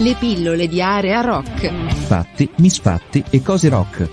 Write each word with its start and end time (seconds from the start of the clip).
Le 0.00 0.14
pillole 0.14 0.68
di 0.68 0.80
area 0.80 1.22
rock. 1.22 1.72
Fatti, 2.06 2.48
misfatti 2.58 3.24
e 3.32 3.42
cose 3.42 3.68
rock. 3.68 4.08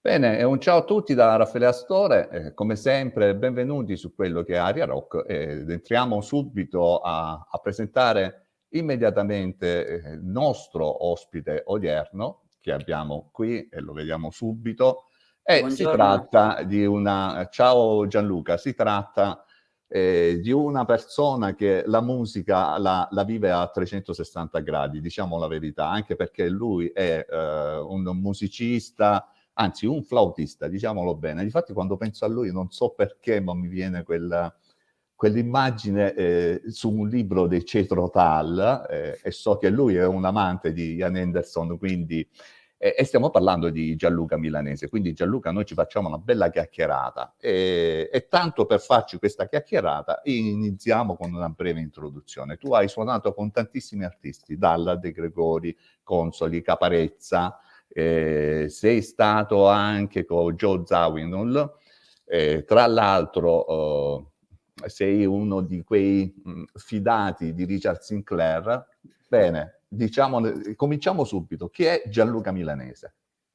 Bene, 0.00 0.36
e 0.36 0.42
un 0.42 0.58
ciao 0.58 0.78
a 0.78 0.84
tutti 0.84 1.14
da 1.14 1.36
Raffaele 1.36 1.66
Astore, 1.66 2.28
eh, 2.30 2.54
come 2.54 2.74
sempre 2.74 3.36
benvenuti 3.36 3.96
su 3.96 4.12
quello 4.12 4.42
che 4.42 4.54
è 4.54 4.56
Aria 4.56 4.86
Rock 4.86 5.24
ed 5.28 5.70
entriamo 5.70 6.20
subito 6.20 6.98
a, 6.98 7.46
a 7.48 7.58
presentare 7.58 8.48
immediatamente 8.70 9.86
eh, 9.86 10.10
il 10.14 10.24
nostro 10.24 11.06
ospite 11.06 11.62
odierno 11.66 12.41
che 12.62 12.72
abbiamo 12.72 13.28
qui 13.32 13.68
e 13.68 13.80
lo 13.80 13.92
vediamo 13.92 14.30
subito. 14.30 15.08
E 15.42 15.58
Buongiorno. 15.60 15.90
si 15.90 15.96
tratta 15.96 16.62
di 16.62 16.86
una... 16.86 17.48
Ciao 17.50 18.06
Gianluca, 18.06 18.56
si 18.56 18.74
tratta 18.74 19.44
eh, 19.88 20.38
di 20.40 20.52
una 20.52 20.84
persona 20.84 21.54
che 21.54 21.82
la 21.84 22.00
musica 22.00 22.78
la, 22.78 23.06
la, 23.10 23.24
vive 23.24 23.50
a 23.50 23.68
360 23.68 24.60
gradi, 24.60 25.00
diciamo 25.00 25.38
la 25.38 25.48
verità, 25.48 25.90
anche 25.90 26.14
perché 26.14 26.48
lui 26.48 26.86
è 26.86 27.26
eh, 27.28 27.76
un 27.78 28.04
musicista, 28.14 29.28
anzi 29.54 29.86
un 29.86 30.04
flautista, 30.04 30.68
diciamolo 30.68 31.16
bene. 31.16 31.42
Difatti 31.42 31.72
quando 31.72 31.96
penso 31.96 32.24
a 32.24 32.28
lui 32.28 32.52
non 32.52 32.70
so 32.70 32.90
perché, 32.90 33.40
ma 33.40 33.52
mi 33.54 33.66
viene 33.66 34.04
quella 34.04 34.54
quell'immagine 35.22 36.14
eh, 36.14 36.62
su 36.66 36.90
un 36.90 37.08
libro 37.08 37.46
di 37.46 37.64
Cetro 37.64 38.10
Tal 38.10 38.88
eh, 38.90 39.20
e 39.22 39.30
so 39.30 39.56
che 39.56 39.70
lui 39.70 39.94
è 39.94 40.04
un 40.04 40.24
amante 40.24 40.72
di 40.72 40.96
Ian 40.96 41.14
Anderson, 41.14 41.78
quindi 41.78 42.28
eh, 42.76 42.96
e 42.98 43.04
stiamo 43.04 43.30
parlando 43.30 43.70
di 43.70 43.94
Gianluca 43.94 44.36
Milanese, 44.36 44.88
quindi 44.88 45.12
Gianluca 45.12 45.52
noi 45.52 45.64
ci 45.64 45.74
facciamo 45.74 46.08
una 46.08 46.18
bella 46.18 46.50
chiacchierata 46.50 47.36
e, 47.38 48.10
e 48.12 48.26
tanto 48.26 48.66
per 48.66 48.80
farci 48.80 49.16
questa 49.18 49.46
chiacchierata 49.46 50.22
iniziamo 50.24 51.14
con 51.14 51.32
una 51.32 51.50
breve 51.50 51.78
introduzione. 51.78 52.56
Tu 52.56 52.74
hai 52.74 52.88
suonato 52.88 53.32
con 53.32 53.52
tantissimi 53.52 54.02
artisti, 54.02 54.58
Dalla, 54.58 54.96
De 54.96 55.12
Gregori, 55.12 55.78
Consoli, 56.02 56.62
Caparezza, 56.62 57.60
eh, 57.86 58.66
sei 58.68 59.00
stato 59.02 59.68
anche 59.68 60.24
con 60.24 60.56
Joe 60.56 60.82
Zawinul, 60.84 61.74
eh, 62.24 62.64
tra 62.64 62.88
l'altro 62.88 64.31
sei 64.86 65.24
uno 65.24 65.60
di 65.60 65.82
quei 65.82 66.34
mh, 66.42 66.62
fidati 66.74 67.54
di 67.54 67.64
Richard 67.64 68.00
Sinclair. 68.00 68.86
Bene, 69.28 69.80
diciamo, 69.88 70.40
cominciamo 70.76 71.24
subito. 71.24 71.68
Chi 71.68 71.84
è 71.84 72.02
Gianluca 72.08 72.52
Milanese? 72.52 73.14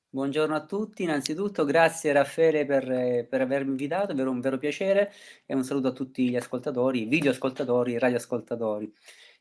Buongiorno 0.09 0.55
a 0.55 0.65
tutti, 0.65 1.03
innanzitutto 1.03 1.65
grazie 1.65 2.13
Raffaele 2.13 2.65
per, 2.65 3.27
per 3.27 3.41
avermi 3.41 3.71
invitato, 3.71 4.13
è 4.13 4.15
vero, 4.15 4.31
un 4.31 4.39
vero 4.39 4.57
piacere 4.57 5.11
e 5.45 5.53
un 5.53 5.63
saluto 5.63 5.89
a 5.89 5.91
tutti 5.91 6.29
gli 6.29 6.35
ascoltatori, 6.35 7.05
video 7.05 7.31
ascoltatori, 7.31 7.99
radio 7.99 8.17
ascoltatori. 8.17 8.91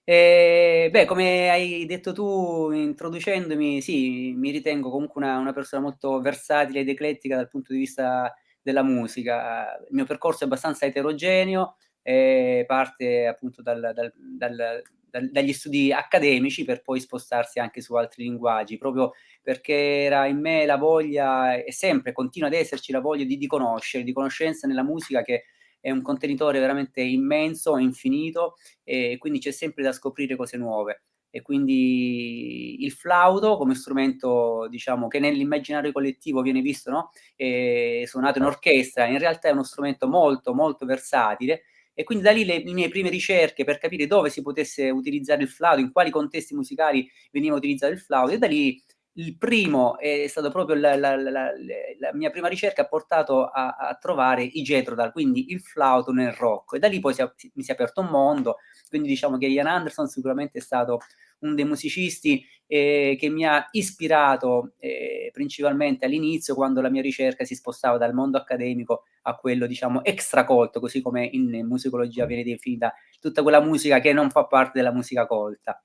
E, 0.04 0.88
beh, 0.90 1.04
come 1.04 1.50
hai 1.50 1.86
detto 1.86 2.12
tu 2.12 2.70
introducendomi, 2.72 3.80
sì, 3.80 4.34
mi 4.36 4.50
ritengo 4.50 4.90
comunque 4.90 5.22
una, 5.22 5.38
una 5.38 5.52
persona 5.52 5.82
molto 5.82 6.20
versatile 6.20 6.80
ed 6.80 6.88
eclettica 6.88 7.36
dal 7.36 7.48
punto 7.48 7.72
di 7.72 7.78
vista 7.78 8.34
della 8.67 8.83
musica. 8.83 9.78
Il 9.89 9.95
mio 9.95 10.05
percorso 10.05 10.42
è 10.42 10.47
abbastanza 10.47 10.86
eterogeneo, 10.86 11.77
eh, 12.03 12.64
parte 12.67 13.28
appunto 13.28 13.62
dal, 13.62 13.92
dal, 13.95 14.12
dal, 14.17 15.31
dagli 15.31 15.53
studi 15.53 15.92
accademici 15.92 16.64
per 16.64 16.83
poi 16.83 16.98
spostarsi 16.98 17.61
anche 17.61 17.81
su 17.81 17.94
altri 17.94 18.25
linguaggi, 18.25 18.77
proprio 18.77 19.12
perché 19.41 20.03
era 20.03 20.27
in 20.27 20.41
me 20.41 20.67
la 20.67 20.77
voglia, 20.77 21.55
e 21.55 21.70
sempre 21.70 22.11
continua 22.11 22.48
ad 22.48 22.55
esserci 22.55 22.91
la 22.91 23.00
voglia 23.00 23.25
di, 23.25 23.37
di 23.37 23.47
conoscere, 23.47 24.03
di 24.03 24.12
conoscenza 24.12 24.67
nella 24.67 24.83
musica 24.83 25.22
che 25.22 25.44
è 25.78 25.92
un 25.92 26.03
contenitore 26.03 26.59
veramente 26.59 27.00
immenso, 27.03 27.78
infinito, 27.78 28.56
e 28.82 29.16
quindi 29.19 29.38
c'è 29.38 29.53
sempre 29.53 29.84
da 29.84 29.93
scoprire 29.93 30.34
cose 30.34 30.56
nuove 30.56 31.03
e 31.36 31.42
quindi 31.42 32.82
il 32.82 32.92
flauto 32.92 33.58
come 33.58 33.74
strumento 33.74 34.66
diciamo 34.70 35.06
che 35.06 35.19
nell'immaginario 35.19 35.92
collettivo 35.92 36.41
viene 36.41 36.62
visto 36.62 36.91
no? 36.91 37.10
e 37.36 38.04
suonato 38.06 38.38
in 38.38 38.44
orchestra 38.47 39.04
in 39.06 39.19
realtà 39.19 39.48
è 39.48 39.52
uno 39.52 39.62
strumento 39.62 40.08
molto 40.08 40.54
molto 40.54 40.86
versatile. 40.86 41.64
E 41.98 42.04
quindi 42.04 42.25
da 42.25 42.30
lì 42.30 42.44
le, 42.44 42.62
le, 42.62 42.72
mie 42.72 42.88
prime 42.88 43.08
ricerche 43.08 43.64
per 43.64 43.78
capire 43.78 44.06
dove 44.06 44.28
si 44.28 44.42
potesse 44.42 44.91
utilizzare 44.91 45.42
il 45.42 45.48
flauto, 45.48 45.80
in 45.80 45.92
quali 45.92 46.10
contesti 46.10 46.54
musicali 46.54 47.08
veniva 47.30 47.56
utilizzato 47.56 47.92
il 47.92 48.00
flauto. 48.00 48.32
E 48.32 48.38
da 48.38 48.46
lì 48.46 48.82
il 49.19 49.36
primo 49.38 49.98
è 49.98 50.26
stato 50.28 50.50
proprio 50.50 50.76
la, 50.76 50.94
la, 50.96 51.16
la, 51.16 51.50
la 51.98 52.10
mia 52.14 52.30
prima 52.30 52.48
ricerca 52.48 52.82
ha 52.82 52.86
portato 52.86 53.46
a, 53.46 53.76
a, 53.78 53.94
trovare 53.94 54.42
i 54.42 54.62
Jethro 54.62 55.10
quindi 55.10 55.52
il 55.52 55.60
flauto 55.60 56.12
nel 56.12 56.32
rock. 56.32 56.75
E 56.76 56.78
da 56.78 56.88
lì 56.88 57.00
poi 57.00 57.14
si, 57.14 57.22
mi 57.54 57.62
si 57.62 57.70
è 57.70 57.75
aperto 57.75 58.00
un 58.00 58.08
mondo, 58.08 58.58
quindi 58.88 59.08
diciamo 59.08 59.38
che 59.38 59.46
Ian 59.46 59.66
Anderson 59.66 60.06
sicuramente 60.08 60.58
è 60.58 60.62
stato 60.62 61.00
uno 61.41 61.54
dei 61.54 61.64
musicisti 61.64 62.44
eh, 62.66 63.16
che 63.19 63.28
mi 63.28 63.44
ha 63.44 63.66
ispirato 63.72 64.72
eh, 64.78 65.30
principalmente 65.32 66.06
all'inizio 66.06 66.54
quando 66.54 66.80
la 66.80 66.91
mia 66.91 67.02
ricerca 67.02 67.44
si 67.44 67.54
spostava 67.54 67.97
dal 67.97 68.12
mondo 68.12 68.38
accademico 68.38 69.04
a 69.22 69.36
quello 69.36 69.66
diciamo 69.66 70.04
extracolto, 70.04 70.80
così 70.80 71.00
come 71.00 71.25
in 71.25 71.64
musicologia 71.66 72.26
viene 72.26 72.44
definita 72.44 72.92
tutta 73.20 73.42
quella 73.42 73.60
musica 73.60 74.00
che 74.00 74.12
non 74.12 74.30
fa 74.30 74.46
parte 74.46 74.78
della 74.78 74.92
musica 74.92 75.26
colta. 75.26 75.80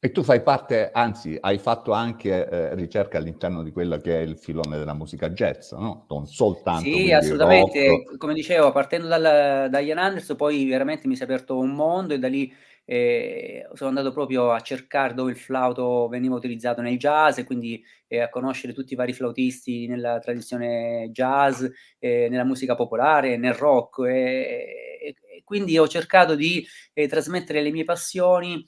E 0.00 0.12
tu 0.12 0.22
fai 0.22 0.42
parte, 0.42 0.90
anzi, 0.92 1.36
hai 1.40 1.58
fatto 1.58 1.90
anche 1.90 2.48
eh, 2.48 2.74
ricerca 2.76 3.18
all'interno 3.18 3.64
di 3.64 3.72
quello 3.72 3.98
che 3.98 4.16
è 4.16 4.20
il 4.20 4.38
filone 4.38 4.78
della 4.78 4.94
musica 4.94 5.28
jazz, 5.30 5.72
no? 5.72 6.06
Non 6.08 6.24
soltanto. 6.28 6.88
Sì, 6.88 7.10
assolutamente. 7.10 7.88
Rock. 7.88 8.16
Come 8.16 8.32
dicevo, 8.32 8.70
partendo 8.70 9.08
dal, 9.08 9.68
da 9.68 9.78
Ian 9.80 9.98
Anderson, 9.98 10.36
poi 10.36 10.66
veramente 10.66 11.08
mi 11.08 11.16
si 11.16 11.22
è 11.22 11.24
aperto 11.24 11.58
un 11.58 11.70
mondo 11.70 12.14
e 12.14 12.20
da 12.20 12.28
lì 12.28 12.48
eh, 12.90 13.68
sono 13.74 13.90
andato 13.90 14.12
proprio 14.12 14.50
a 14.50 14.60
cercare 14.60 15.12
dove 15.12 15.32
il 15.32 15.36
flauto 15.36 16.08
veniva 16.08 16.36
utilizzato 16.36 16.80
nel 16.80 16.96
jazz 16.96 17.36
e 17.36 17.44
quindi 17.44 17.84
eh, 18.06 18.20
a 18.20 18.30
conoscere 18.30 18.72
tutti 18.72 18.94
i 18.94 18.96
vari 18.96 19.12
flautisti 19.12 19.86
nella 19.86 20.18
tradizione 20.20 21.10
jazz, 21.12 21.62
eh, 21.98 22.28
nella 22.30 22.44
musica 22.44 22.74
popolare, 22.74 23.36
nel 23.36 23.52
rock 23.52 24.06
e, 24.06 25.14
quindi 25.44 25.76
ho 25.78 25.86
cercato 25.86 26.34
di 26.34 26.66
eh, 26.94 27.08
trasmettere 27.08 27.60
le 27.62 27.70
mie 27.70 27.84
passioni 27.84 28.66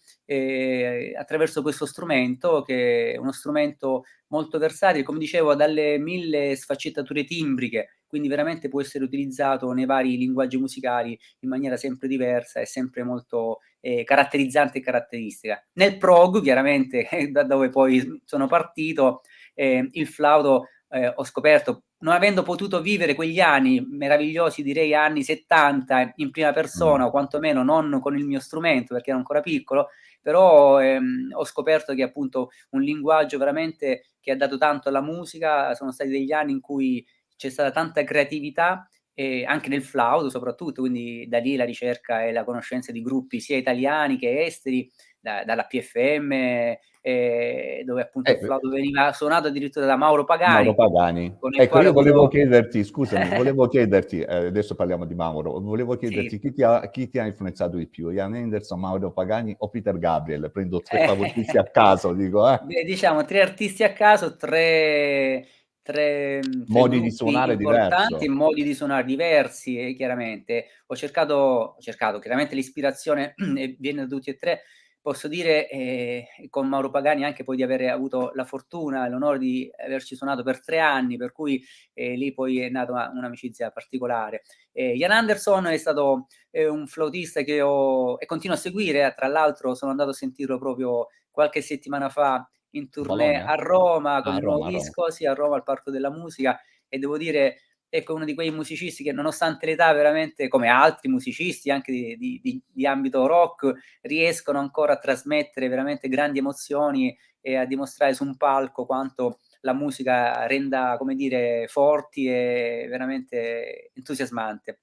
attraverso 1.19 1.61
questo 1.61 1.85
strumento 1.87 2.63
che 2.63 3.13
è 3.13 3.17
uno 3.17 3.33
strumento 3.33 4.05
molto 4.29 4.59
versatile, 4.59 5.03
come 5.03 5.19
dicevo, 5.19 5.55
dalle 5.55 5.99
mille 5.99 6.55
sfaccettature 6.57 7.25
timbriche 7.25 7.89
quindi 8.11 8.27
veramente 8.27 8.69
può 8.69 8.81
essere 8.81 9.05
utilizzato 9.05 9.71
nei 9.71 9.87
vari 9.87 10.17
linguaggi 10.17 10.59
musicali 10.59 11.17
in 11.41 11.49
maniera 11.49 11.77
sempre 11.77 12.09
diversa 12.09 12.59
e 12.59 12.67
sempre 12.67 13.05
molto 13.05 13.61
eh, 13.81 14.05
caratterizzante 14.05 14.79
e 14.79 14.83
caratteristica. 14.83 15.63
Nel 15.75 15.99
prog, 15.99 16.43
chiaramente, 16.43 17.09
da 17.31 17.43
dove 17.43 17.69
poi 17.69 18.23
sono 18.25 18.47
partito, 18.47 19.23
eh, 19.55 19.89
il 19.93 20.07
flauto 20.07 20.69
eh, 20.91 21.13
ho 21.15 21.25
scoperto, 21.25 21.85
non 21.99 22.15
avendo 22.15 22.43
potuto 22.43 22.81
vivere 22.81 23.15
quegli 23.15 23.41
anni 23.41 23.81
meravigliosi, 23.81 24.63
direi 24.63 24.95
anni 24.95 25.23
70 25.23 26.15
in 26.17 26.31
prima 26.31 26.53
persona, 26.53 27.05
mm. 27.05 27.07
o 27.07 27.11
quantomeno 27.11 27.63
non 27.63 28.01
con 28.01 28.17
il 28.17 28.25
mio 28.25 28.41
strumento, 28.41 28.95
perché 28.95 29.11
ero 29.11 29.19
ancora 29.19 29.41
piccolo, 29.41 29.89
però 30.21 30.81
ehm, 30.81 31.31
ho 31.33 31.45
scoperto 31.45 31.95
che 31.95 32.03
appunto 32.03 32.51
un 32.71 32.83
linguaggio 32.83 33.39
veramente 33.39 34.07
che 34.21 34.33
ha 34.33 34.37
dato 34.37 34.59
tanto 34.59 34.89
alla 34.89 35.01
musica, 35.01 35.75
sono 35.75 35.93
stati 35.93 36.11
degli 36.11 36.33
anni 36.33 36.53
in 36.53 36.61
cui 36.61 37.05
c'è 37.37 37.49
stata 37.49 37.71
tanta 37.71 38.05
creatività 38.05 38.87
eh, 39.21 39.45
anche 39.45 39.69
nel 39.69 39.83
flauto 39.83 40.31
soprattutto, 40.31 40.81
quindi 40.81 41.27
da 41.29 41.39
lì 41.39 41.55
la 41.55 41.67
ricerca 41.67 42.25
e 42.25 42.33
la 42.33 42.43
conoscenza 42.43 42.91
di 42.91 43.03
gruppi 43.03 43.39
sia 43.39 43.59
italiani 43.59 44.17
che 44.17 44.45
esteri, 44.45 44.91
da, 45.21 45.45
dalla 45.45 45.65
PFM, 45.65 46.33
eh, 47.03 47.83
dove 47.85 48.01
appunto 48.01 48.31
eh, 48.31 48.35
il 48.35 48.41
flauto 48.41 48.71
veniva 48.71 49.13
suonato 49.13 49.49
addirittura 49.49 49.85
da 49.85 49.97
Mauro 49.97 50.25
Pagani. 50.25 50.65
Mauro 50.65 50.75
Pagani. 50.75 51.37
Ecco, 51.59 51.83
io 51.83 51.93
volevo 51.93 52.29
chiederti, 52.29 52.83
scusami, 52.83 53.29
volevo 53.37 53.69
chiederti, 53.69 54.21
eh, 54.21 54.47
adesso 54.47 54.75
parliamo 54.75 55.05
di 55.05 55.15
Mauro, 55.15 55.61
volevo 55.61 55.97
chiederti 55.97 56.31
sì. 56.31 56.39
chi, 56.39 56.53
ti 56.55 56.63
ha, 56.63 56.89
chi, 56.89 57.11
ti 57.11 57.19
ha, 57.19 57.27
influenzato 57.27 57.77
di 57.77 57.89
più, 57.89 58.09
Ian 58.09 58.33
Anderson, 58.33 58.81
Mauro 58.81 59.13
Pagani 59.13 59.55
o 59.59 59.69
Peter 59.69 59.99
Gabriel? 59.99 60.51
Prendo 60.51 60.81
tre 60.81 61.07
favoristi 61.07 61.59
a 61.59 61.65
caso, 61.65 62.15
dico. 62.15 62.51
Eh. 62.51 62.59
Beh, 62.63 62.85
diciamo 62.85 63.27
tre 63.27 63.43
artisti 63.43 63.85
a 63.85 63.93
caso, 63.93 64.35
tre 64.37 65.45
tre, 65.83 66.41
modi 66.67 67.01
di 67.01 67.11
suonare 67.11 67.57
diversi, 67.57 68.29
modi 68.29 68.63
di 68.63 68.75
suonare 68.75 69.05
diversi, 69.05 69.79
e 69.79 69.95
chiaramente 69.95 70.67
ho 70.87 70.97
cercato, 70.97 71.35
ho 71.35 71.81
cercato, 71.81 72.19
chiaramente 72.19 72.55
l'ispirazione 72.55 73.35
viene 73.79 74.03
da 74.03 74.07
tutti 74.07 74.31
e 74.31 74.37
tre. 74.37 74.63
Posso 75.03 75.29
dire 75.29 75.67
eh, 75.71 76.27
con 76.51 76.69
Mauro 76.69 76.91
Pagani 76.91 77.25
anche 77.25 77.43
poi 77.43 77.57
di 77.57 77.63
aver 77.63 77.89
avuto 77.89 78.33
la 78.35 78.45
fortuna 78.45 79.07
e 79.07 79.09
l'onore 79.09 79.39
di 79.39 79.71
averci 79.83 80.15
suonato 80.15 80.43
per 80.43 80.63
tre 80.63 80.79
anni, 80.79 81.17
per 81.17 81.33
cui 81.33 81.65
eh, 81.95 82.17
lì 82.17 82.35
poi 82.35 82.61
è 82.61 82.69
nata 82.69 82.93
una, 82.93 83.11
un'amicizia 83.15 83.71
particolare. 83.71 84.43
Eh, 84.73 84.95
Ian 84.97 85.13
Anderson 85.13 85.67
è 85.69 85.77
stato 85.79 86.27
un 86.53 86.87
flautista 86.87 87.43
che 87.43 87.63
ho 87.63 88.19
e 88.19 88.27
continuo 88.27 88.57
a 88.57 88.59
seguire, 88.59 89.15
tra 89.17 89.29
l'altro 89.29 89.75
sono 89.75 89.91
andato 89.91 90.11
a 90.11 90.15
sentirlo 90.15 90.59
proprio 90.59 91.07
qualche 91.31 91.63
settimana 91.63 92.11
fa 92.11 92.47
in 92.71 92.89
tournée 92.91 93.33
Bologna? 93.33 93.47
a 93.47 93.55
Roma 93.55 94.23
con 94.23 94.33
a 94.33 94.37
il 94.37 94.43
nuovo 94.43 94.59
Roma, 94.59 94.71
Roma. 94.71 94.79
disco, 94.79 95.11
sì, 95.11 95.27
a 95.27 95.35
Roma 95.35 95.57
al 95.57 95.63
Parco 95.63 95.91
della 95.91 96.11
Musica 96.11 96.61
e 96.89 96.99
devo 96.99 97.17
dire, 97.17 97.61
ecco, 97.89 98.15
uno 98.15 98.25
di 98.25 98.35
quei 98.35 98.51
musicisti 98.51 99.03
che 99.03 99.13
nonostante 99.13 99.67
l'età 99.67 99.93
veramente, 99.93 100.49
come 100.49 100.69
altri 100.69 101.09
musicisti 101.09 101.71
anche 101.71 101.93
di, 101.93 102.17
di, 102.17 102.41
di, 102.43 102.63
di 102.67 102.87
ambito 102.87 103.27
rock, 103.27 103.73
riescono 104.03 104.59
ancora 104.59 104.95
a 104.95 104.99
trasmettere 104.99 105.69
veramente 105.69 106.09
grandi 106.09 106.39
emozioni 106.39 107.17
e 107.41 107.57
a 107.57 107.65
dimostrare 107.65 108.15
su 108.15 108.25
un 108.25 108.37
palco 108.37 108.85
quanto 108.87 109.39
la 109.63 109.73
musica 109.73 110.47
renda, 110.47 110.97
come 110.99 111.15
dire, 111.15 111.67
forti 111.69 112.27
e 112.27 112.87
veramente 112.89 113.91
entusiasmante. 113.95 114.81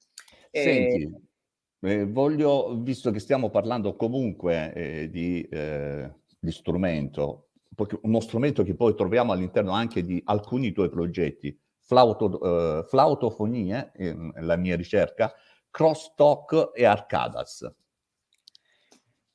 E... 0.51 0.61
Senti, 0.61 1.27
eh, 1.81 2.05
voglio, 2.05 2.75
visto 2.79 3.11
che 3.11 3.19
stiamo 3.19 3.49
parlando 3.49 3.95
comunque 3.95 4.73
eh, 4.73 5.09
di, 5.09 5.41
eh, 5.43 6.11
di 6.39 6.51
strumento, 6.51 7.46
uno 8.01 8.19
strumento 8.19 8.63
che 8.63 8.75
poi 8.75 8.95
troviamo 8.95 9.31
all'interno 9.31 9.71
anche 9.71 10.03
di 10.03 10.21
alcuni 10.25 10.71
tuoi 10.71 10.89
progetti, 10.89 11.57
flauto, 11.79 12.79
eh, 12.79 12.83
flautofonie, 12.87 13.91
la 14.39 14.55
mia 14.55 14.75
ricerca, 14.75 15.33
crosstalk 15.69 16.71
e 16.73 16.85
arcadas. 16.85 17.71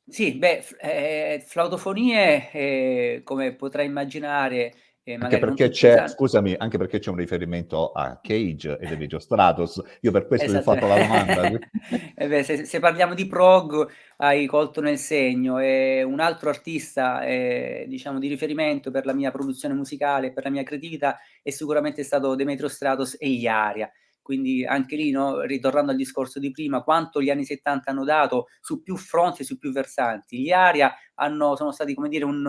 Sì, 0.05 0.35
beh, 0.37 0.65
eh, 0.81 1.45
flautofonie, 1.47 2.51
eh, 2.51 3.21
come 3.25 3.55
potrai 3.55 3.87
immaginare, 3.87 4.75
eh, 5.05 5.15
anche 5.15 5.39
perché 5.39 5.69
c'è, 5.69 6.07
scusami, 6.07 6.55
anche 6.57 6.79
perché 6.79 7.01
c'è 7.01 7.11
un 7.11 7.17
riferimento 7.17 7.91
a 7.91 8.21
Cage 8.23 8.79
e 8.79 8.87
Demetrio 8.87 9.19
Stratos, 9.19 9.83
io 10.01 10.13
per 10.13 10.27
questo 10.27 10.47
esatto. 10.47 10.71
ho 10.71 10.75
fatto 10.75 10.87
la 10.87 10.99
domanda. 10.99 11.51
eh 12.15 12.29
beh, 12.29 12.43
se, 12.45 12.65
se, 12.65 12.79
parliamo 12.79 13.15
di 13.15 13.27
prog, 13.27 13.89
hai 14.19 14.47
colto 14.47 14.81
nel 14.81 14.99
segno, 14.99 15.59
e 15.59 16.05
un 16.05 16.21
altro 16.21 16.51
artista, 16.51 17.25
eh, 17.25 17.85
diciamo, 17.89 18.21
di 18.21 18.29
riferimento 18.29 18.93
per 18.93 19.05
la 19.05 19.13
mia 19.13 19.33
produzione 19.33 19.75
musicale, 19.75 20.33
per 20.33 20.45
la 20.45 20.51
mia 20.51 20.63
creatività, 20.63 21.19
è 21.43 21.51
sicuramente 21.51 22.05
stato 22.05 22.37
Demetrio 22.37 22.69
Stratos 22.69 23.17
e 23.19 23.29
Iaria. 23.29 23.91
Quindi 24.23 24.65
anche 24.65 24.95
lì, 24.95 25.11
no, 25.11 25.41
ritornando 25.41 25.91
al 25.91 25.97
discorso 25.97 26.39
di 26.39 26.53
prima, 26.53 26.85
quanto 26.85 27.21
gli 27.21 27.29
anni 27.29 27.45
70 27.45 27.91
hanno 27.91 28.05
dato 28.05 28.47
su 28.61 28.81
più 28.81 28.97
fronti, 28.97 29.43
su 29.43 29.59
più 29.59 29.73
versanti. 29.73 30.41
Gli 30.41 30.53
Aria 30.53 30.95
hanno, 31.17 31.57
sono 31.57 31.73
stati, 31.73 31.93
come 31.93 32.09
dire, 32.09 32.25
un, 32.25 32.47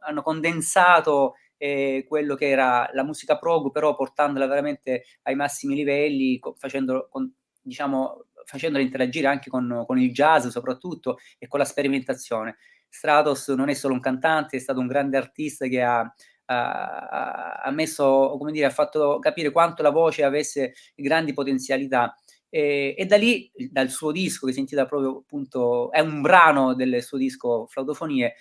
hanno 0.00 0.22
condensato 0.22 1.34
eh, 1.62 2.04
quello 2.08 2.34
che 2.34 2.48
era 2.48 2.90
la 2.92 3.04
musica 3.04 3.38
prog, 3.38 3.70
però 3.70 3.94
portandola 3.94 4.48
veramente 4.48 5.04
ai 5.22 5.36
massimi 5.36 5.76
livelli, 5.76 6.40
co- 6.40 6.56
facendo, 6.58 7.06
con, 7.08 7.32
diciamo, 7.60 8.26
facendola 8.44 8.82
interagire 8.82 9.28
anche 9.28 9.48
con, 9.48 9.84
con, 9.86 9.96
il 9.96 10.10
jazz 10.10 10.48
soprattutto 10.48 11.18
e 11.38 11.46
con 11.46 11.60
la 11.60 11.64
sperimentazione. 11.64 12.56
Stratos 12.88 13.46
non 13.50 13.68
è 13.68 13.74
solo 13.74 13.94
un 13.94 14.00
cantante, 14.00 14.56
è 14.56 14.60
stato 14.60 14.80
un 14.80 14.88
grande 14.88 15.16
artista 15.16 15.68
che 15.68 15.80
ha, 15.82 16.00
ha, 16.46 17.60
ha 17.62 17.70
messo, 17.70 18.34
come 18.38 18.50
dire, 18.50 18.66
ha 18.66 18.70
fatto 18.70 19.20
capire 19.20 19.52
quanto 19.52 19.82
la 19.82 19.90
voce 19.90 20.24
avesse 20.24 20.74
grandi 20.96 21.32
potenzialità. 21.32 22.12
E, 22.48 22.94
e, 22.98 23.06
da 23.06 23.16
lì, 23.16 23.50
dal 23.70 23.88
suo 23.88 24.10
disco 24.10 24.46
che 24.46 24.52
si 24.52 24.58
intitola 24.58 24.86
proprio 24.86 25.18
appunto, 25.18 25.92
è 25.92 26.00
un 26.00 26.20
brano 26.22 26.74
del 26.74 27.02
suo 27.02 27.18
disco 27.18 27.66
Flautofonie, 27.68 28.34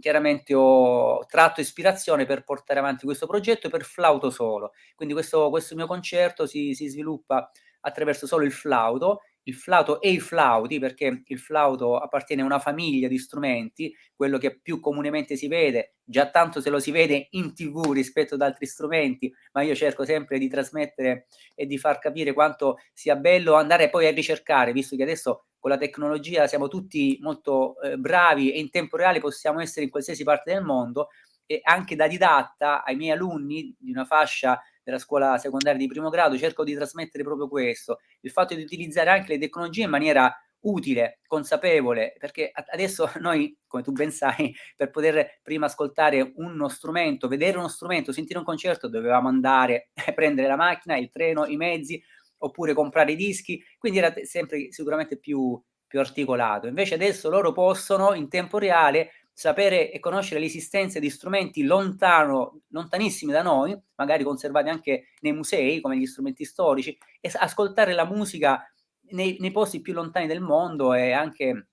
chiaramente 0.00 0.54
ho 0.54 1.24
tratto 1.26 1.60
ispirazione 1.60 2.24
per 2.24 2.44
portare 2.44 2.78
avanti 2.78 3.04
questo 3.04 3.26
progetto 3.26 3.68
per 3.68 3.84
flauto 3.84 4.30
solo. 4.30 4.72
Quindi 4.94 5.14
questo, 5.14 5.50
questo 5.50 5.74
mio 5.74 5.86
concerto 5.86 6.46
si, 6.46 6.74
si 6.74 6.88
sviluppa 6.88 7.50
attraverso 7.80 8.26
solo 8.26 8.44
il 8.44 8.52
flauto 8.52 9.22
il 9.48 9.54
flauto 9.54 10.00
e 10.00 10.10
i 10.10 10.20
flauti, 10.20 10.78
perché 10.78 11.22
il 11.24 11.38
flauto 11.38 11.96
appartiene 11.96 12.42
a 12.42 12.44
una 12.44 12.58
famiglia 12.58 13.08
di 13.08 13.18
strumenti, 13.18 13.94
quello 14.14 14.36
che 14.36 14.60
più 14.60 14.78
comunemente 14.78 15.36
si 15.36 15.48
vede, 15.48 15.94
già 16.04 16.28
tanto 16.28 16.60
se 16.60 16.68
lo 16.68 16.78
si 16.78 16.90
vede 16.90 17.28
in 17.30 17.54
tv 17.54 17.90
rispetto 17.92 18.34
ad 18.34 18.42
altri 18.42 18.66
strumenti, 18.66 19.32
ma 19.52 19.62
io 19.62 19.74
cerco 19.74 20.04
sempre 20.04 20.38
di 20.38 20.48
trasmettere 20.48 21.26
e 21.54 21.64
di 21.66 21.78
far 21.78 21.98
capire 21.98 22.34
quanto 22.34 22.76
sia 22.92 23.16
bello 23.16 23.54
andare 23.54 23.88
poi 23.88 24.06
a 24.06 24.10
ricercare, 24.10 24.72
visto 24.72 24.96
che 24.96 25.02
adesso 25.02 25.46
con 25.58 25.70
la 25.70 25.78
tecnologia 25.78 26.46
siamo 26.46 26.68
tutti 26.68 27.18
molto 27.20 27.80
eh, 27.80 27.96
bravi 27.96 28.52
e 28.52 28.58
in 28.60 28.68
tempo 28.70 28.96
reale 28.98 29.18
possiamo 29.18 29.60
essere 29.60 29.86
in 29.86 29.90
qualsiasi 29.90 30.24
parte 30.24 30.52
del 30.52 30.62
mondo 30.62 31.08
e 31.46 31.60
anche 31.62 31.96
da 31.96 32.06
didatta 32.06 32.84
ai 32.84 32.94
miei 32.96 33.12
alunni 33.12 33.74
di 33.78 33.90
una 33.90 34.04
fascia 34.04 34.60
della 34.88 34.98
scuola 34.98 35.36
secondaria 35.36 35.78
di 35.78 35.86
primo 35.86 36.08
grado, 36.08 36.38
cerco 36.38 36.64
di 36.64 36.74
trasmettere 36.74 37.22
proprio 37.22 37.46
questo, 37.46 37.98
il 38.20 38.30
fatto 38.30 38.54
di 38.54 38.62
utilizzare 38.62 39.10
anche 39.10 39.34
le 39.34 39.38
tecnologie 39.38 39.82
in 39.82 39.90
maniera 39.90 40.34
utile, 40.60 41.20
consapevole, 41.26 42.14
perché 42.18 42.50
adesso 42.72 43.10
noi, 43.20 43.56
come 43.66 43.82
tu 43.82 43.92
ben 43.92 44.10
sai, 44.10 44.54
per 44.76 44.90
poter 44.90 45.40
prima 45.42 45.66
ascoltare 45.66 46.32
uno 46.36 46.68
strumento, 46.68 47.28
vedere 47.28 47.58
uno 47.58 47.68
strumento, 47.68 48.12
sentire 48.12 48.38
un 48.38 48.44
concerto, 48.44 48.88
dovevamo 48.88 49.28
andare 49.28 49.90
a 50.06 50.12
prendere 50.12 50.48
la 50.48 50.56
macchina, 50.56 50.96
il 50.96 51.10
treno, 51.10 51.44
i 51.46 51.56
mezzi, 51.56 52.02
oppure 52.38 52.72
comprare 52.72 53.12
i 53.12 53.16
dischi, 53.16 53.62
quindi 53.78 53.98
era 53.98 54.12
sempre 54.22 54.70
sicuramente 54.70 55.18
più, 55.18 55.60
più 55.86 55.98
articolato. 56.00 56.66
Invece 56.66 56.94
adesso 56.94 57.28
loro 57.28 57.52
possono 57.52 58.14
in 58.14 58.28
tempo 58.28 58.58
reale 58.58 59.10
sapere 59.38 59.92
e 59.92 60.00
conoscere 60.00 60.40
l'esistenza 60.40 60.98
di 60.98 61.08
strumenti 61.10 61.62
lontano, 61.62 62.62
lontanissimi 62.70 63.30
da 63.30 63.40
noi, 63.40 63.80
magari 63.94 64.24
conservati 64.24 64.68
anche 64.68 65.10
nei 65.20 65.32
musei 65.32 65.80
come 65.80 65.96
gli 65.96 66.06
strumenti 66.06 66.44
storici, 66.44 66.98
e 67.20 67.30
ascoltare 67.32 67.94
la 67.94 68.04
musica 68.04 68.68
nei, 69.10 69.36
nei 69.38 69.52
posti 69.52 69.80
più 69.80 69.92
lontani 69.92 70.26
del 70.26 70.40
mondo 70.40 70.92
e 70.92 71.12
anche 71.12 71.68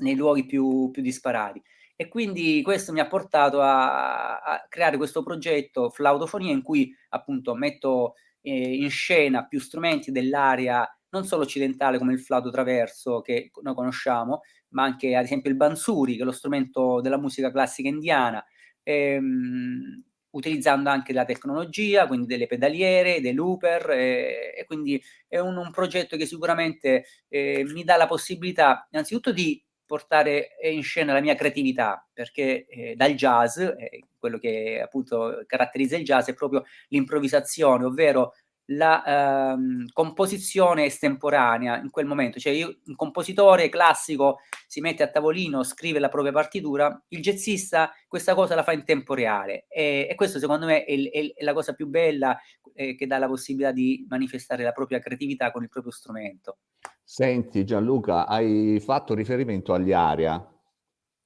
nei 0.00 0.16
luoghi 0.16 0.44
più, 0.44 0.90
più 0.90 1.00
disparati. 1.00 1.62
E 1.96 2.08
quindi 2.08 2.60
questo 2.60 2.92
mi 2.92 3.00
ha 3.00 3.06
portato 3.06 3.62
a, 3.62 4.40
a 4.40 4.66
creare 4.68 4.98
questo 4.98 5.22
progetto 5.22 5.88
Flautofonia 5.88 6.52
in 6.52 6.60
cui 6.60 6.94
appunto 7.08 7.54
metto 7.54 8.16
eh, 8.42 8.52
in 8.52 8.90
scena 8.90 9.46
più 9.46 9.60
strumenti 9.60 10.12
dell'area 10.12 10.86
non 11.10 11.24
solo 11.24 11.44
occidentale 11.44 11.98
come 11.98 12.12
il 12.12 12.20
flauto 12.20 12.50
traverso 12.50 13.20
che 13.20 13.50
noi 13.62 13.74
conosciamo, 13.74 14.42
ma 14.70 14.84
anche 14.84 15.14
ad 15.14 15.24
esempio 15.24 15.50
il 15.50 15.56
bansuri, 15.56 16.16
che 16.16 16.22
è 16.22 16.24
lo 16.24 16.32
strumento 16.32 17.00
della 17.00 17.18
musica 17.18 17.50
classica 17.50 17.88
indiana, 17.88 18.44
ehm, 18.82 20.02
utilizzando 20.30 20.90
anche 20.90 21.12
la 21.12 21.24
tecnologia, 21.24 22.06
quindi 22.06 22.26
delle 22.26 22.46
pedaliere, 22.46 23.20
dei 23.20 23.32
looper, 23.32 23.90
eh, 23.90 24.54
e 24.56 24.64
quindi 24.66 25.02
è 25.26 25.38
un, 25.38 25.56
un, 25.56 25.70
progetto 25.70 26.16
che 26.16 26.26
sicuramente 26.26 27.04
eh, 27.28 27.64
mi 27.72 27.84
dà 27.84 27.96
la 27.96 28.06
possibilità 28.06 28.86
innanzitutto 28.90 29.32
di 29.32 29.62
portare 29.86 30.50
in 30.62 30.82
scena 30.82 31.14
la 31.14 31.20
mia 31.20 31.34
creatività, 31.34 32.06
perché 32.12 32.66
eh, 32.66 32.94
dal 32.94 33.14
jazz, 33.14 33.58
eh, 33.58 34.04
quello 34.18 34.38
che 34.38 34.80
appunto 34.82 35.42
caratterizza 35.46 35.96
il 35.96 36.04
jazz 36.04 36.28
è 36.28 36.34
proprio 36.34 36.64
l'improvvisazione, 36.88 37.84
ovvero 37.86 38.34
la 38.70 39.52
ehm, 39.52 39.86
composizione 39.92 40.84
estemporanea 40.84 41.80
in 41.80 41.90
quel 41.90 42.06
momento, 42.06 42.38
cioè 42.38 42.52
io, 42.52 42.78
un 42.86 42.96
compositore 42.96 43.68
classico 43.68 44.40
si 44.66 44.80
mette 44.80 45.02
a 45.02 45.08
tavolino, 45.08 45.62
scrive 45.62 45.98
la 45.98 46.08
propria 46.08 46.32
partitura, 46.32 47.02
il 47.08 47.20
jazzista 47.20 47.90
questa 48.06 48.34
cosa 48.34 48.54
la 48.54 48.62
fa 48.62 48.72
in 48.72 48.84
tempo 48.84 49.14
reale 49.14 49.66
e, 49.68 50.06
e 50.10 50.14
questo 50.14 50.38
secondo 50.38 50.66
me 50.66 50.84
è, 50.84 50.94
è, 51.10 51.32
è, 51.34 51.44
la 51.44 51.54
cosa 51.54 51.72
più 51.72 51.86
bella 51.86 52.38
eh, 52.74 52.94
che 52.94 53.06
dà 53.06 53.18
la 53.18 53.28
possibilità 53.28 53.72
di 53.72 54.04
manifestare 54.08 54.62
la 54.62 54.72
propria 54.72 54.98
creatività 54.98 55.50
con 55.50 55.62
il 55.62 55.68
proprio 55.68 55.92
strumento. 55.92 56.58
Senti 57.02 57.64
Gianluca, 57.64 58.26
hai 58.26 58.80
fatto 58.80 59.14
riferimento 59.14 59.72
agli 59.72 59.92
aria. 59.92 60.46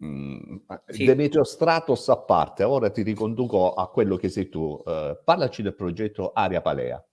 Mm, 0.04 0.56
sì. 0.86 1.04
Demetrio 1.04 1.42
Stratos 1.42 2.08
a 2.08 2.18
parte, 2.18 2.62
ora 2.62 2.90
ti 2.90 3.02
riconduco 3.02 3.74
a 3.74 3.88
quello 3.90 4.16
che 4.16 4.28
sei 4.28 4.48
tu. 4.48 4.80
Uh, 4.84 5.18
parlaci 5.24 5.62
del 5.62 5.74
progetto 5.74 6.30
Aria 6.32 6.60
Palea. 6.60 7.04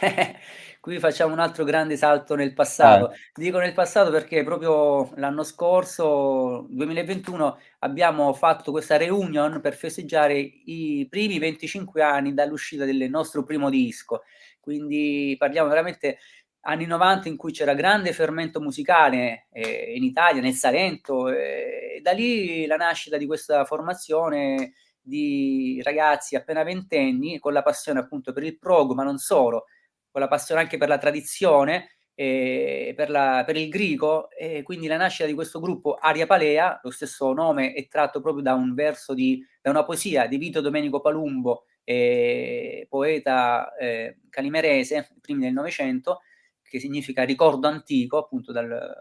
Qui 0.80 0.98
facciamo 1.00 1.32
un 1.32 1.40
altro 1.40 1.64
grande 1.64 1.96
salto 1.96 2.34
nel 2.34 2.54
passato. 2.54 3.10
Eh. 3.10 3.16
Dico 3.34 3.58
nel 3.58 3.74
passato 3.74 4.10
perché 4.10 4.44
proprio 4.44 5.12
l'anno 5.16 5.42
scorso, 5.42 6.66
2021, 6.70 7.58
abbiamo 7.80 8.32
fatto 8.32 8.70
questa 8.70 8.96
reunion 8.96 9.60
per 9.60 9.74
festeggiare 9.74 10.38
i 10.38 11.06
primi 11.10 11.38
25 11.38 12.00
anni 12.02 12.32
dall'uscita 12.32 12.84
del 12.84 13.10
nostro 13.10 13.42
primo 13.44 13.70
disco. 13.70 14.22
Quindi 14.60 15.34
parliamo 15.38 15.68
veramente 15.68 16.18
anni 16.62 16.86
90 16.86 17.28
in 17.28 17.36
cui 17.36 17.52
c'era 17.52 17.74
grande 17.74 18.12
fermento 18.12 18.60
musicale 18.60 19.48
eh, 19.52 19.94
in 19.94 20.04
Italia, 20.04 20.40
nel 20.40 20.54
Salento, 20.54 21.28
eh, 21.28 21.88
e 21.98 22.00
da 22.00 22.12
lì 22.12 22.66
la 22.66 22.76
nascita 22.76 23.16
di 23.16 23.26
questa 23.26 23.64
formazione 23.64 24.72
di 25.00 25.80
ragazzi 25.82 26.36
appena 26.36 26.62
ventenni 26.62 27.38
con 27.38 27.52
la 27.52 27.62
passione 27.62 27.98
appunto 27.98 28.32
per 28.32 28.44
il 28.44 28.58
prog, 28.58 28.92
ma 28.92 29.02
non 29.02 29.18
solo, 29.18 29.64
con 30.18 30.20
la 30.20 30.28
passione 30.28 30.60
anche 30.60 30.76
per 30.76 30.88
la 30.88 30.98
tradizione, 30.98 31.92
e 32.14 32.94
per, 32.96 33.10
la, 33.10 33.44
per 33.46 33.56
il 33.56 33.68
greco, 33.68 34.28
e 34.30 34.64
quindi 34.64 34.88
la 34.88 34.96
nascita 34.96 35.24
di 35.24 35.34
questo 35.34 35.60
gruppo 35.60 35.94
Aria 35.94 36.26
Palea, 36.26 36.80
lo 36.82 36.90
stesso 36.90 37.32
nome 37.32 37.72
è 37.72 37.86
tratto 37.86 38.20
proprio 38.20 38.42
da 38.42 38.54
un 38.54 38.74
verso 38.74 39.14
di, 39.14 39.40
da 39.62 39.70
una 39.70 39.84
poesia 39.84 40.26
di 40.26 40.36
Vito 40.36 40.60
Domenico 40.60 41.00
Palumbo, 41.00 41.66
eh, 41.84 42.86
poeta 42.90 43.72
eh, 43.76 44.18
calimerese, 44.28 45.16
primi 45.20 45.44
del 45.44 45.52
Novecento, 45.52 46.22
che 46.60 46.80
significa 46.80 47.22
ricordo 47.22 47.68
antico, 47.68 48.18
appunto 48.18 48.50
dal 48.50 48.92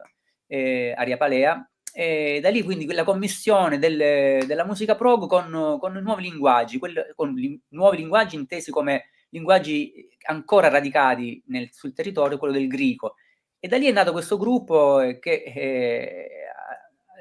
eh, 0.45 0.93
Aria 0.95 1.17
Palea, 1.17 1.67
e 1.91 2.39
da 2.39 2.49
lì 2.49 2.61
quindi 2.61 2.85
quella 2.85 3.03
commissione 3.03 3.79
del, 3.79 4.45
della 4.45 4.63
musica 4.63 4.93
prog 4.93 5.25
con, 5.25 5.77
con 5.79 5.93
nuovi 5.93 6.21
linguaggi, 6.21 6.77
quel, 6.77 7.13
con 7.15 7.33
li, 7.33 7.59
nuovi 7.69 7.97
linguaggi 7.97 8.35
intesi 8.35 8.69
come 8.69 9.05
linguaggi 9.29 10.07
ancora 10.27 10.69
radicati 10.69 11.41
nel, 11.47 11.69
sul 11.71 11.93
territorio, 11.93 12.37
quello 12.37 12.53
del 12.53 12.67
greco. 12.67 13.15
E 13.59 13.67
da 13.67 13.77
lì 13.77 13.87
è 13.87 13.91
nato 13.91 14.11
questo 14.11 14.37
gruppo 14.37 14.97
che, 15.19 15.43
eh, 15.43 16.29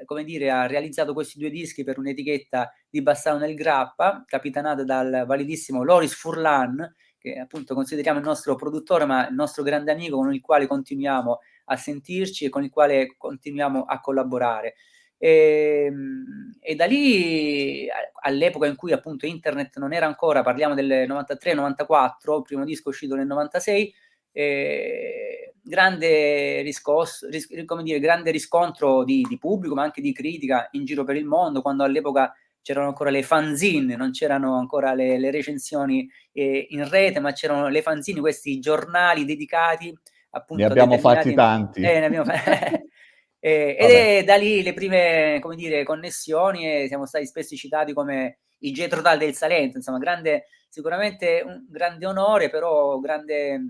come 0.05 0.25
dire, 0.25 0.51
ha 0.51 0.67
realizzato 0.67 1.13
questi 1.15 1.39
due 1.39 1.51
dischi 1.51 1.85
per 1.85 1.99
un'etichetta 1.99 2.73
di 2.89 3.03
Bassano 3.03 3.39
nel 3.39 3.55
Grappa, 3.55 4.25
capitanata 4.27 4.85
dal 4.85 5.25
validissimo 5.27 5.83
Loris 5.83 6.15
Furlan, 6.15 6.95
che 7.19 7.39
appunto 7.39 7.75
consideriamo 7.75 8.19
il 8.19 8.25
nostro 8.25 8.55
produttore, 8.55 9.05
ma 9.05 9.29
il 9.29 9.35
nostro 9.35 9.63
grande 9.63 9.93
amico 9.93 10.17
con 10.17 10.33
il 10.33 10.41
quale 10.41 10.67
continuiamo 10.67 11.39
a 11.65 11.77
sentirci 11.77 12.45
e 12.45 12.49
con 12.49 12.63
il 12.63 12.71
quale 12.71 13.15
continuiamo 13.17 13.85
a 13.85 14.01
collaborare. 14.01 14.75
E, 15.19 15.85
ehm, 15.87 16.57
e, 16.61 16.75
da 16.75 16.87
lì 16.87 17.87
all'epoca 18.23 18.67
in 18.67 18.77
cui 18.77 18.93
appunto 18.93 19.27
internet 19.27 19.79
non 19.79 19.93
era 19.93 20.07
ancora, 20.07 20.43
parliamo 20.43 20.75
del 20.75 21.07
93-94, 21.09 22.37
il 22.37 22.43
primo 22.43 22.65
disco 22.65 22.89
uscito 22.91 23.15
nel 23.15 23.27
96, 23.27 23.95
eh, 24.33 25.55
grande, 25.63 26.61
riscosso, 26.63 27.29
ris- 27.29 27.49
come 27.65 27.83
dire, 27.83 27.99
grande 28.01 28.31
riscontro 28.31 29.05
di, 29.05 29.25
di, 29.29 29.39
pubblico 29.39 29.75
ma 29.75 29.83
anche 29.83 30.01
di 30.01 30.13
critica 30.13 30.69
in 30.73 30.85
giro 30.85 31.05
per 31.05 31.17
il 31.17 31.25
mondo 31.25 31.63
quando 31.63 31.85
all'epoca 31.85 32.35
c'erano 32.61 32.89
ancora 32.89 33.11
le 33.11 33.23
fanzine, 33.23 33.95
non 33.95 34.11
c'erano 34.11 34.59
ancora 34.59 34.93
le, 34.93 35.19
le 35.19 35.31
recensioni 35.31 36.11
eh, 36.33 36.67
in 36.71 36.89
rete, 36.89 37.21
ma 37.21 37.33
c'erano 37.33 37.69
le 37.69 37.81
fanzine, 37.81 38.19
questi 38.19 38.59
giornali 38.59 39.25
dedicati 39.25 39.97
appunto... 40.31 40.65
Ne 40.65 40.69
abbiamo 40.69 40.99
fatti 40.99 41.33
tanti. 41.33 41.81
Eh, 41.81 42.01
ne 42.01 42.05
abbiamo 42.05 42.25
fatti... 42.25 42.91
eh, 43.39 43.77
ed 43.79 43.91
è 43.91 44.25
da 44.25 44.37
lì 44.37 44.63
le 44.63 44.75
prime, 44.75 45.39
come 45.41 45.57
dire, 45.57 45.85
connessioni 45.85 46.83
e 46.83 46.89
siamo 46.89 47.07
stati 47.07 47.27
spesso 47.27 47.55
citati 47.57 47.93
come 47.93 48.41
i 48.59 48.73
Jetro 48.73 49.03
Dal 49.03 49.19
del 49.19 49.35
Salento, 49.35 49.77
insomma, 49.77 49.99
grande, 49.99 50.47
sicuramente 50.69 51.43
un 51.45 51.67
grande 51.69 52.07
onore, 52.07 52.51
però 52.51 52.99
grande 52.99 53.61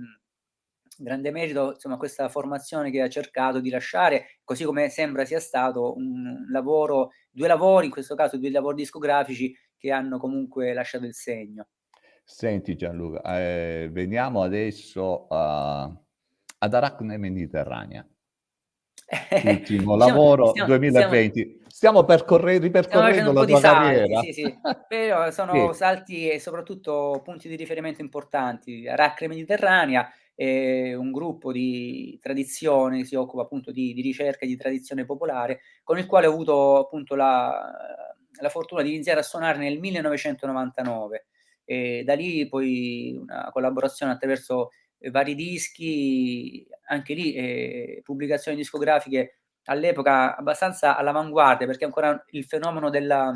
grande 0.98 1.30
merito 1.30 1.72
insomma 1.72 1.96
questa 1.96 2.28
formazione 2.28 2.90
che 2.90 3.02
ha 3.02 3.08
cercato 3.08 3.60
di 3.60 3.70
lasciare, 3.70 4.38
così 4.44 4.64
come 4.64 4.88
sembra 4.88 5.24
sia 5.24 5.40
stato 5.40 5.94
un 5.94 6.46
lavoro, 6.50 7.10
due 7.30 7.48
lavori, 7.48 7.86
in 7.86 7.92
questo 7.92 8.14
caso 8.14 8.38
due 8.38 8.50
lavori 8.50 8.76
discografici 8.76 9.54
che 9.76 9.92
hanno 9.92 10.18
comunque 10.18 10.72
lasciato 10.72 11.04
il 11.04 11.14
segno. 11.14 11.68
Senti 12.24 12.74
Gianluca, 12.76 13.38
eh, 13.38 13.88
veniamo 13.92 14.42
adesso 14.42 15.26
a, 15.28 15.82
ad 16.58 16.74
Aracne 16.74 17.18
Mediterranea. 17.18 18.06
Ultimo 19.44 19.94
stiamo, 19.94 19.96
lavoro 19.96 20.46
stiamo, 20.48 20.68
2020. 20.68 21.40
Stiamo, 21.40 21.66
stiamo 21.68 22.04
percorre- 22.04 22.58
ripercorrendo 22.58 23.32
la 23.32 23.44
tua 23.44 23.60
carriera. 23.60 24.20
Sì, 24.20 24.32
sì. 24.32 24.58
Però 24.88 25.30
sono 25.30 25.72
sì. 25.72 25.78
salti 25.78 26.28
e 26.28 26.40
soprattutto 26.40 27.20
punti 27.22 27.48
di 27.48 27.56
riferimento 27.56 28.00
importanti. 28.00 28.88
Aracne 28.88 29.28
Mediterranea, 29.28 30.10
eh, 30.34 30.94
un 30.94 31.12
gruppo 31.12 31.52
di 31.52 32.18
tradizione 32.20 32.98
che 32.98 33.04
si 33.04 33.14
occupa 33.14 33.42
appunto 33.42 33.70
di, 33.70 33.94
di, 33.94 34.02
ricerca 34.02 34.44
e 34.44 34.48
di 34.48 34.56
tradizione 34.56 35.04
popolare, 35.04 35.60
con 35.84 35.98
il 35.98 36.06
quale 36.06 36.26
ho 36.26 36.32
avuto 36.32 36.78
appunto 36.78 37.14
la, 37.14 37.72
la 38.40 38.48
fortuna 38.48 38.82
di 38.82 38.92
iniziare 38.92 39.20
a 39.20 39.24
suonare 39.24 39.58
nel 39.58 39.78
1999. 39.78 41.26
E 41.64 42.02
da 42.04 42.14
lì 42.14 42.48
poi 42.48 43.18
una 43.20 43.50
collaborazione 43.50 44.12
attraverso 44.12 44.70
vari 45.10 45.34
dischi, 45.34 46.66
anche 46.88 47.14
lì 47.14 47.34
eh, 47.34 48.00
pubblicazioni 48.04 48.56
discografiche 48.56 49.40
all'epoca 49.64 50.36
abbastanza 50.36 50.96
all'avanguardia 50.96 51.66
perché 51.66 51.84
ancora 51.84 52.24
il 52.30 52.44
fenomeno 52.44 52.88
della, 52.88 53.32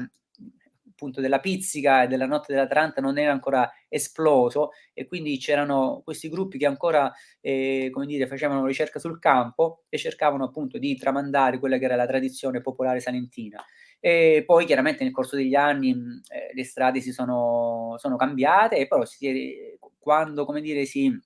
appunto 1.00 1.20
della 1.22 1.40
pizzica 1.40 2.02
e 2.02 2.06
della 2.08 2.26
notte 2.26 2.52
dell'Atalanta 2.52 3.00
non 3.00 3.18
era 3.18 3.32
ancora 3.32 3.70
esploso 3.88 4.70
e 4.92 5.06
quindi 5.06 5.38
c'erano 5.38 6.02
questi 6.04 6.28
gruppi 6.28 6.58
che 6.58 6.66
ancora 6.66 7.10
eh, 7.40 7.88
come 7.90 8.04
dire, 8.06 8.26
facevano 8.26 8.66
ricerca 8.66 8.98
sul 8.98 9.18
campo 9.18 9.84
e 9.88 9.96
cercavano 9.96 10.44
appunto 10.44 10.78
di 10.78 10.94
tramandare 10.96 11.58
quella 11.58 11.78
che 11.78 11.86
era 11.86 11.96
la 11.96 12.06
tradizione 12.06 12.60
popolare 12.60 13.00
salentina. 13.00 13.64
E 13.98 14.44
poi 14.46 14.64
chiaramente 14.66 15.02
nel 15.04 15.12
corso 15.12 15.36
degli 15.36 15.54
anni 15.54 15.90
eh, 15.90 16.54
le 16.54 16.64
strade 16.64 17.00
si 17.00 17.12
sono, 17.12 17.94
sono 17.98 18.16
cambiate 18.16 18.76
e 18.76 18.86
però 18.86 19.04
si, 19.04 19.78
quando 19.98 20.44
come 20.44 20.60
dire, 20.60 20.84
si, 20.84 21.18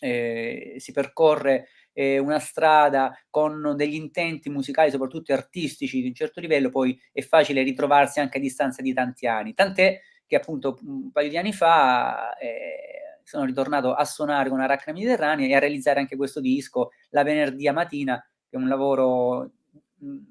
eh, 0.00 0.74
si 0.78 0.92
percorre 0.92 1.68
eh, 1.92 2.18
una 2.18 2.38
strada 2.38 3.16
con 3.28 3.74
degli 3.76 3.94
intenti 3.94 4.50
musicali, 4.50 4.90
soprattutto 4.90 5.32
artistici 5.32 6.00
di 6.00 6.08
un 6.08 6.14
certo 6.14 6.40
livello, 6.40 6.70
poi 6.70 6.98
è 7.12 7.22
facile 7.22 7.62
ritrovarsi 7.62 8.20
anche 8.20 8.38
a 8.38 8.40
distanza 8.40 8.82
di 8.82 8.92
tanti 8.92 9.26
anni. 9.26 9.54
Tant'è 9.54 10.00
che 10.26 10.36
appunto 10.36 10.78
un 10.82 11.10
paio 11.10 11.28
di 11.28 11.38
anni 11.38 11.52
fa 11.52 12.36
eh, 12.36 13.20
sono 13.24 13.44
ritornato 13.44 13.94
a 13.94 14.04
suonare 14.04 14.48
con 14.48 14.60
Aracna 14.60 14.92
Mediterranea 14.92 15.48
e 15.48 15.54
a 15.54 15.58
realizzare 15.58 16.00
anche 16.00 16.16
questo 16.16 16.40
disco 16.40 16.90
la 17.10 17.24
venerdì 17.24 17.66
a 17.66 17.72
mattina, 17.72 18.18
che 18.48 18.56
è 18.56 18.60
un 18.60 18.68
lavoro 18.68 19.50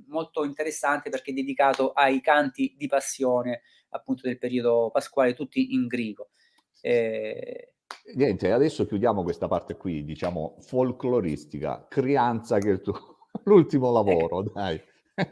molto 0.08 0.46
interessante 0.46 1.10
perché 1.10 1.32
è 1.32 1.34
dedicato 1.34 1.92
ai 1.92 2.22
canti 2.22 2.74
di 2.78 2.88
passione 2.88 3.64
appunto 3.90 4.28
del 4.28 4.38
periodo 4.38 4.90
pasquale, 4.92 5.34
tutti 5.34 5.74
in 5.74 5.88
greco. 5.88 6.30
Eh, 6.82 7.74
Niente, 8.16 8.52
adesso 8.52 8.86
chiudiamo 8.86 9.24
questa 9.24 9.48
parte 9.48 9.76
qui, 9.76 10.04
diciamo, 10.04 10.58
folcloristica. 10.62 11.86
Crianza, 11.90 12.58
che 12.58 12.70
è 12.70 12.72
il 12.74 12.82
tuo, 12.82 13.18
l'ultimo 13.44 13.92
lavoro, 13.92 14.42
ecco. 14.42 14.52
dai. 14.54 14.82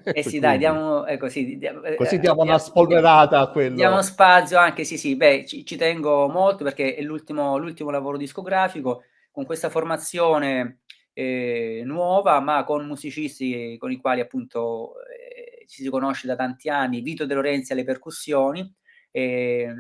Eh 0.03 0.23
sì, 0.23 0.39
dai, 0.39 0.57
diamo, 0.57 1.05
ecco, 1.05 1.29
sì, 1.29 1.57
diamo, 1.57 1.83
eh, 1.83 1.95
così 1.95 2.19
diamo 2.19 2.41
una 2.41 2.57
spolverata 2.57 3.39
a 3.39 3.51
quello. 3.51 3.75
Diamo 3.75 4.01
spazio 4.01 4.57
anche, 4.57 4.83
sì, 4.83 4.97
sì, 4.97 5.15
beh, 5.15 5.45
ci, 5.45 5.65
ci 5.65 5.77
tengo 5.77 6.27
molto 6.27 6.63
perché 6.63 6.95
è 6.95 7.01
l'ultimo, 7.01 7.57
l'ultimo 7.57 7.91
lavoro 7.91 8.17
discografico 8.17 9.03
con 9.31 9.45
questa 9.45 9.69
formazione 9.69 10.79
eh, 11.13 11.81
nuova, 11.85 12.39
ma 12.39 12.63
con 12.63 12.85
musicisti 12.85 13.77
con 13.77 13.91
i 13.91 13.97
quali 13.97 14.19
appunto 14.19 14.95
eh, 15.01 15.65
ci 15.67 15.81
si 15.81 15.89
conosce 15.89 16.27
da 16.27 16.35
tanti 16.35 16.67
anni, 16.69 17.01
Vito 17.01 17.25
De 17.25 17.33
Lorenzi 17.33 17.71
alle 17.71 17.83
percussioni, 17.83 18.73
eh, 19.15 19.73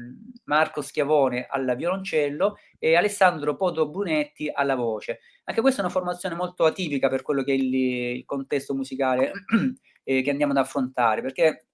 Marco 0.45 0.81
Schiavone 0.81 1.45
al 1.49 1.73
violoncello 1.75 2.55
e 2.79 2.95
Alessandro 2.95 3.57
Poto 3.57 3.89
Brunetti 3.89 4.49
alla 4.49 4.75
voce. 4.75 5.19
Anche 5.43 5.59
questa 5.59 5.81
è 5.81 5.83
una 5.83 5.91
formazione 5.91 6.35
molto 6.35 6.63
atipica 6.63 7.09
per 7.09 7.21
quello 7.21 7.43
che 7.43 7.51
è 7.51 7.55
il, 7.55 7.73
il 7.73 8.25
contesto 8.25 8.73
musicale 8.73 9.33
eh, 10.05 10.21
che 10.21 10.29
andiamo 10.29 10.53
ad 10.53 10.59
affrontare, 10.59 11.21
perché 11.21 11.65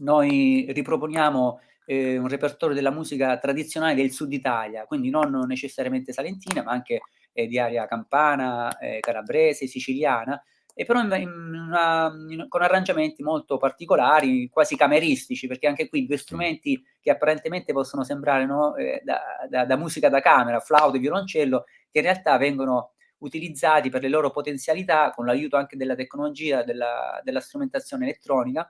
noi 0.00 0.66
riproponiamo 0.68 1.60
eh, 1.86 2.18
un 2.18 2.28
repertorio 2.28 2.74
della 2.74 2.90
musica 2.90 3.38
tradizionale 3.38 3.94
del 3.94 4.10
sud 4.10 4.34
Italia, 4.34 4.84
quindi 4.84 5.08
non 5.08 5.30
necessariamente 5.46 6.12
salentina, 6.12 6.62
ma 6.62 6.72
anche 6.72 7.00
eh, 7.32 7.46
di 7.46 7.58
area 7.58 7.86
campana, 7.86 8.76
eh, 8.76 9.00
calabrese, 9.00 9.66
siciliana, 9.66 10.38
e 10.76 10.84
però 10.84 11.00
in, 11.00 11.12
in 11.20 11.28
una, 11.28 12.12
in, 12.28 12.46
con 12.48 12.62
arrangiamenti 12.62 13.22
molto 13.22 13.58
particolari, 13.58 14.48
quasi 14.50 14.76
cameristici, 14.76 15.46
perché 15.46 15.68
anche 15.68 15.88
qui 15.88 16.04
due 16.04 16.16
strumenti 16.16 16.82
che 17.00 17.10
apparentemente 17.10 17.72
possono 17.72 18.02
sembrare 18.02 18.44
no, 18.44 18.74
eh, 18.74 19.00
da, 19.04 19.20
da, 19.48 19.64
da, 19.64 19.76
musica 19.76 20.08
da 20.08 20.20
camera, 20.20 20.58
flauto 20.58 20.96
e 20.96 21.00
violoncello, 21.00 21.64
che 21.90 21.98
in 21.98 22.04
realtà 22.04 22.36
vengono 22.38 22.94
utilizzati 23.18 23.88
per 23.88 24.02
le 24.02 24.08
loro 24.08 24.30
potenzialità, 24.30 25.12
con 25.14 25.26
l'aiuto 25.26 25.56
anche 25.56 25.76
della 25.76 25.94
tecnologia, 25.94 26.64
della, 26.64 27.20
della 27.22 27.40
strumentazione 27.40 28.04
elettronica, 28.04 28.68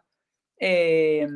e 0.56 1.26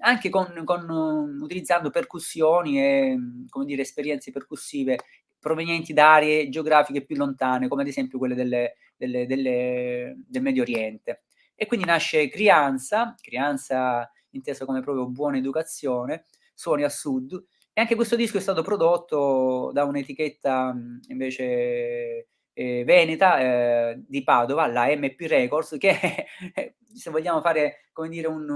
anche 0.00 0.30
con, 0.30 0.62
con, 0.64 1.38
utilizzando 1.40 1.90
percussioni 1.90 2.80
e 2.80 3.16
come 3.48 3.64
dire, 3.64 3.82
esperienze 3.82 4.32
percussive 4.32 4.98
provenienti 5.38 5.92
da 5.92 6.14
aree 6.14 6.48
geografiche 6.48 7.04
più 7.04 7.16
lontane, 7.16 7.68
come 7.68 7.82
ad 7.82 7.88
esempio 7.88 8.18
quelle 8.18 8.34
delle, 8.34 8.74
delle, 8.96 9.26
delle, 9.26 10.16
del 10.26 10.42
Medio 10.42 10.62
Oriente. 10.62 11.22
E 11.54 11.66
quindi 11.66 11.86
nasce 11.86 12.28
Crianza, 12.28 13.14
Crianza 13.20 14.10
intesa 14.30 14.64
come 14.64 14.80
proprio 14.80 15.08
buona 15.08 15.38
educazione, 15.38 16.24
suoni 16.54 16.82
a 16.82 16.88
sud, 16.88 17.44
e 17.72 17.80
anche 17.80 17.94
questo 17.94 18.16
disco 18.16 18.38
è 18.38 18.40
stato 18.40 18.62
prodotto 18.62 19.70
da 19.72 19.84
un'etichetta 19.84 20.74
invece 21.08 22.28
eh, 22.54 22.84
veneta 22.84 23.38
eh, 23.38 24.02
di 24.06 24.22
Padova, 24.22 24.66
la 24.66 24.86
MP 24.86 25.20
Records, 25.20 25.76
che 25.78 26.26
se 26.94 27.10
vogliamo 27.10 27.42
fare, 27.42 27.90
come 27.92 28.08
dire, 28.08 28.28
un, 28.28 28.48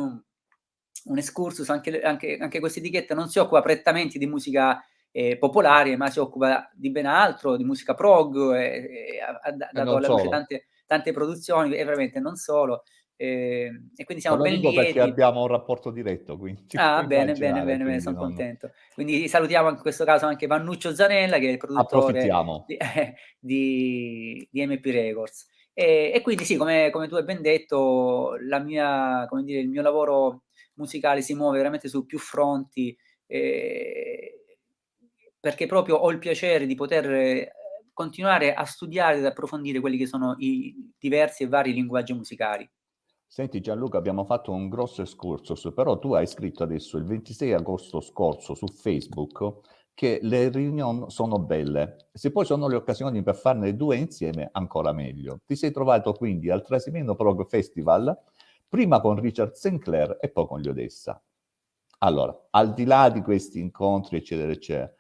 un 1.05 1.19
excursus, 1.19 1.69
anche, 1.69 2.01
anche, 2.01 2.39
anche 2.39 2.61
questa 2.61 2.79
etichetta 2.79 3.15
non 3.15 3.29
si 3.29 3.39
occupa 3.39 3.61
prettamente 3.61 4.19
di 4.19 4.27
musica 4.27 4.83
eh, 5.13 5.37
popolare, 5.39 5.97
ma 5.97 6.11
si 6.11 6.19
occupa 6.19 6.71
di 6.75 6.91
ben 6.91 7.07
altro, 7.07 7.57
di 7.57 7.65
musica 7.65 7.95
prog, 7.95 8.55
e, 8.55 9.15
e 9.15 9.21
ha, 9.21 9.39
ha 9.43 9.53
dato 9.53 9.97
alla 9.97 10.09
luce 10.09 10.29
tante, 10.29 10.67
tante 10.87 11.13
produzioni, 11.13 11.75
e 11.75 11.85
veramente 11.85 12.21
non 12.21 12.37
solo. 12.37 12.83
Eh, 13.23 13.71
e 13.97 14.05
quindi 14.05 14.23
siamo 14.23 14.41
ben 14.41 14.55
lieti. 14.55 14.75
perché 14.75 15.01
abbiamo 15.01 15.43
un 15.43 15.49
rapporto 15.49 15.91
diretto. 15.91 16.39
Quindi 16.39 16.65
ah, 16.77 17.05
bene, 17.05 17.35
bene, 17.35 17.63
bene, 17.65 17.85
bene, 17.85 18.01
sono 18.01 18.17
non... 18.17 18.29
contento. 18.29 18.71
Quindi 18.95 19.29
salutiamo 19.29 19.69
in 19.69 19.77
questo 19.77 20.07
caso 20.07 20.25
anche 20.25 20.47
Vannuccio 20.47 20.95
Zanella, 20.95 21.39
che 21.39 21.49
è 21.49 21.51
il 21.51 21.59
produttore 21.59 22.23
di, 22.65 22.79
di, 23.39 24.49
di, 24.51 24.67
MP 24.67 24.87
Records. 24.87 25.49
E, 25.75 26.13
e 26.15 26.23
quindi 26.23 26.47
sì, 26.47 26.57
come, 26.57 26.89
come, 26.89 27.09
tu 27.09 27.17
hai 27.17 27.25
ben 27.25 27.43
detto, 27.43 28.39
mia, 28.65 29.29
dire, 29.45 29.61
il 29.61 29.69
mio 29.69 29.83
lavoro 29.83 30.45
musicale 30.77 31.21
si 31.21 31.35
muove 31.35 31.59
veramente 31.59 31.89
su 31.89 32.07
più 32.07 32.19
fronti, 32.19 32.97
eh, 33.27 34.40
perché 35.41 35.67
proprio 35.67 35.97
ho 35.97 36.11
il 36.11 36.19
piacere 36.19 36.67
di 36.67 36.75
poter 36.75 37.11
eh, 37.11 37.53
continuare 37.93 38.55
a 38.55 38.65
studiare 38.65 39.19
ed 39.19 39.25
approfondire 39.25 39.81
quelli 39.81 39.97
che 39.97 40.07
sono 40.07 40.35
i 40.39 40.93
diversi 40.99 41.43
e 41.43 41.49
vari 41.49 41.73
linguaggi 41.73 42.13
musicali. 42.13 42.71
Senti 43.27 43.61
Gianluca, 43.61 43.97
abbiamo 43.97 44.25
fatto 44.25 44.53
un 44.53 44.69
grosso 44.69 45.03
excursus, 45.03 45.73
però 45.75 45.99
tu 45.99 46.15
hai 46.15 46.27
scritto 46.27 46.65
adesso 46.65 46.97
il 46.97 47.05
26 47.05 47.53
agosto 47.53 48.01
scorso 48.01 48.55
su 48.55 48.67
Facebook 48.67 49.61
che 49.95 50.19
le 50.23 50.49
riunioni 50.49 51.05
sono 51.11 51.39
belle. 51.39 52.09
Se 52.13 52.33
poi 52.33 52.45
sono 52.45 52.67
le 52.69 52.77
occasioni 52.77 53.23
per 53.23 53.37
farne 53.37 53.77
due 53.77 53.97
insieme, 53.97 54.49
ancora 54.51 54.93
meglio. 54.93 55.41
Ti 55.47 55.55
sei 55.55 55.71
trovato 55.71 56.13
quindi 56.13 56.51
al 56.51 56.65
Trasimeno 56.65 57.15
Prog 57.15 57.47
Festival, 57.47 58.19
prima 58.69 59.01
con 59.01 59.21
Richard 59.21 59.53
Sinclair 59.53 60.17
e 60.21 60.31
poi 60.31 60.47
con 60.47 60.61
gli 60.61 60.69
Odessa. 60.69 61.23
Allora, 61.99 62.49
al 62.51 62.73
di 62.73 62.85
là 62.85 63.11
di 63.11 63.21
questi 63.21 63.61
incontri, 63.61 64.17
eccetera, 64.17 64.51
eccetera, 64.51 64.91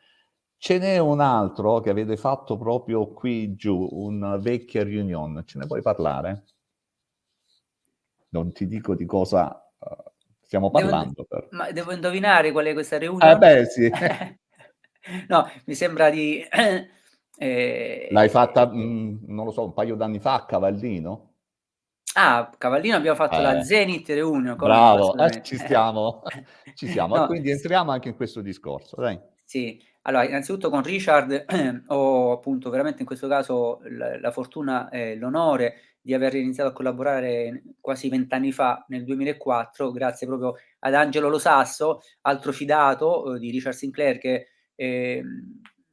ce 0.60 0.76
n'è 0.76 0.98
un 0.98 1.20
altro 1.20 1.80
che 1.80 1.88
avete 1.88 2.18
fatto 2.18 2.58
proprio 2.58 3.14
qui 3.14 3.54
giù, 3.54 3.88
una 3.92 4.36
vecchia 4.36 4.84
riunione. 4.84 5.44
Ce 5.46 5.58
ne 5.58 5.66
puoi 5.66 5.80
parlare? 5.80 6.44
Non 8.28 8.52
ti 8.52 8.66
dico 8.66 8.94
di 8.94 9.06
cosa 9.06 9.72
uh, 9.78 10.10
stiamo 10.42 10.70
parlando. 10.70 11.26
Devo, 11.26 11.46
ma 11.52 11.70
devo 11.70 11.92
indovinare 11.92 12.52
qual 12.52 12.66
è 12.66 12.74
questa 12.74 12.98
riunione? 12.98 13.32
Eh 13.32 13.38
beh, 13.38 13.64
sì. 13.64 13.90
No, 15.28 15.48
mi 15.64 15.74
sembra 15.74 16.10
di... 16.10 16.46
Eh, 17.42 18.08
L'hai 18.10 18.28
fatta, 18.28 18.66
mh, 18.66 18.78
mm, 18.78 19.16
non 19.28 19.46
lo 19.46 19.50
so, 19.50 19.64
un 19.64 19.72
paio 19.72 19.94
d'anni 19.94 20.18
fa 20.20 20.34
a 20.34 20.44
Cavallino? 20.44 21.36
Ah, 22.12 22.50
Cavallino 22.58 22.96
abbiamo 22.96 23.16
fatto 23.16 23.38
eh. 23.38 23.40
la 23.40 23.62
Zenith 23.62 24.06
Reunion. 24.10 24.56
Bravo, 24.56 25.16
eh, 25.16 25.42
ci 25.42 25.56
stiamo, 25.56 26.20
ci 26.74 26.86
siamo. 26.88 27.16
No, 27.24 27.26
quindi 27.28 27.50
entriamo 27.50 27.92
anche 27.92 28.10
in 28.10 28.14
questo 28.14 28.42
discorso, 28.42 28.96
dai. 29.00 29.18
Sì, 29.42 29.82
allora, 30.02 30.24
innanzitutto 30.24 30.70
con 30.70 30.82
Richard 30.82 31.44
ho 31.88 32.32
appunto 32.32 32.70
veramente 32.70 33.00
in 33.00 33.06
questo 33.06 33.28
caso 33.28 33.80
la, 33.84 34.18
la 34.18 34.30
fortuna 34.30 34.88
e 34.88 35.16
l'onore 35.16 35.96
di 36.00 36.14
aver 36.14 36.34
iniziato 36.34 36.70
a 36.70 36.72
collaborare 36.72 37.62
quasi 37.80 38.08
vent'anni 38.08 38.52
fa, 38.52 38.84
nel 38.88 39.04
2004, 39.04 39.90
grazie 39.90 40.26
proprio 40.26 40.56
ad 40.80 40.94
Angelo 40.94 41.28
Lo 41.28 41.38
Sasso, 41.38 42.00
altro 42.22 42.52
fidato 42.52 43.34
eh, 43.34 43.38
di 43.38 43.50
Richard 43.50 43.76
Sinclair 43.76 44.18
che 44.18 44.46
eh, 44.74 45.22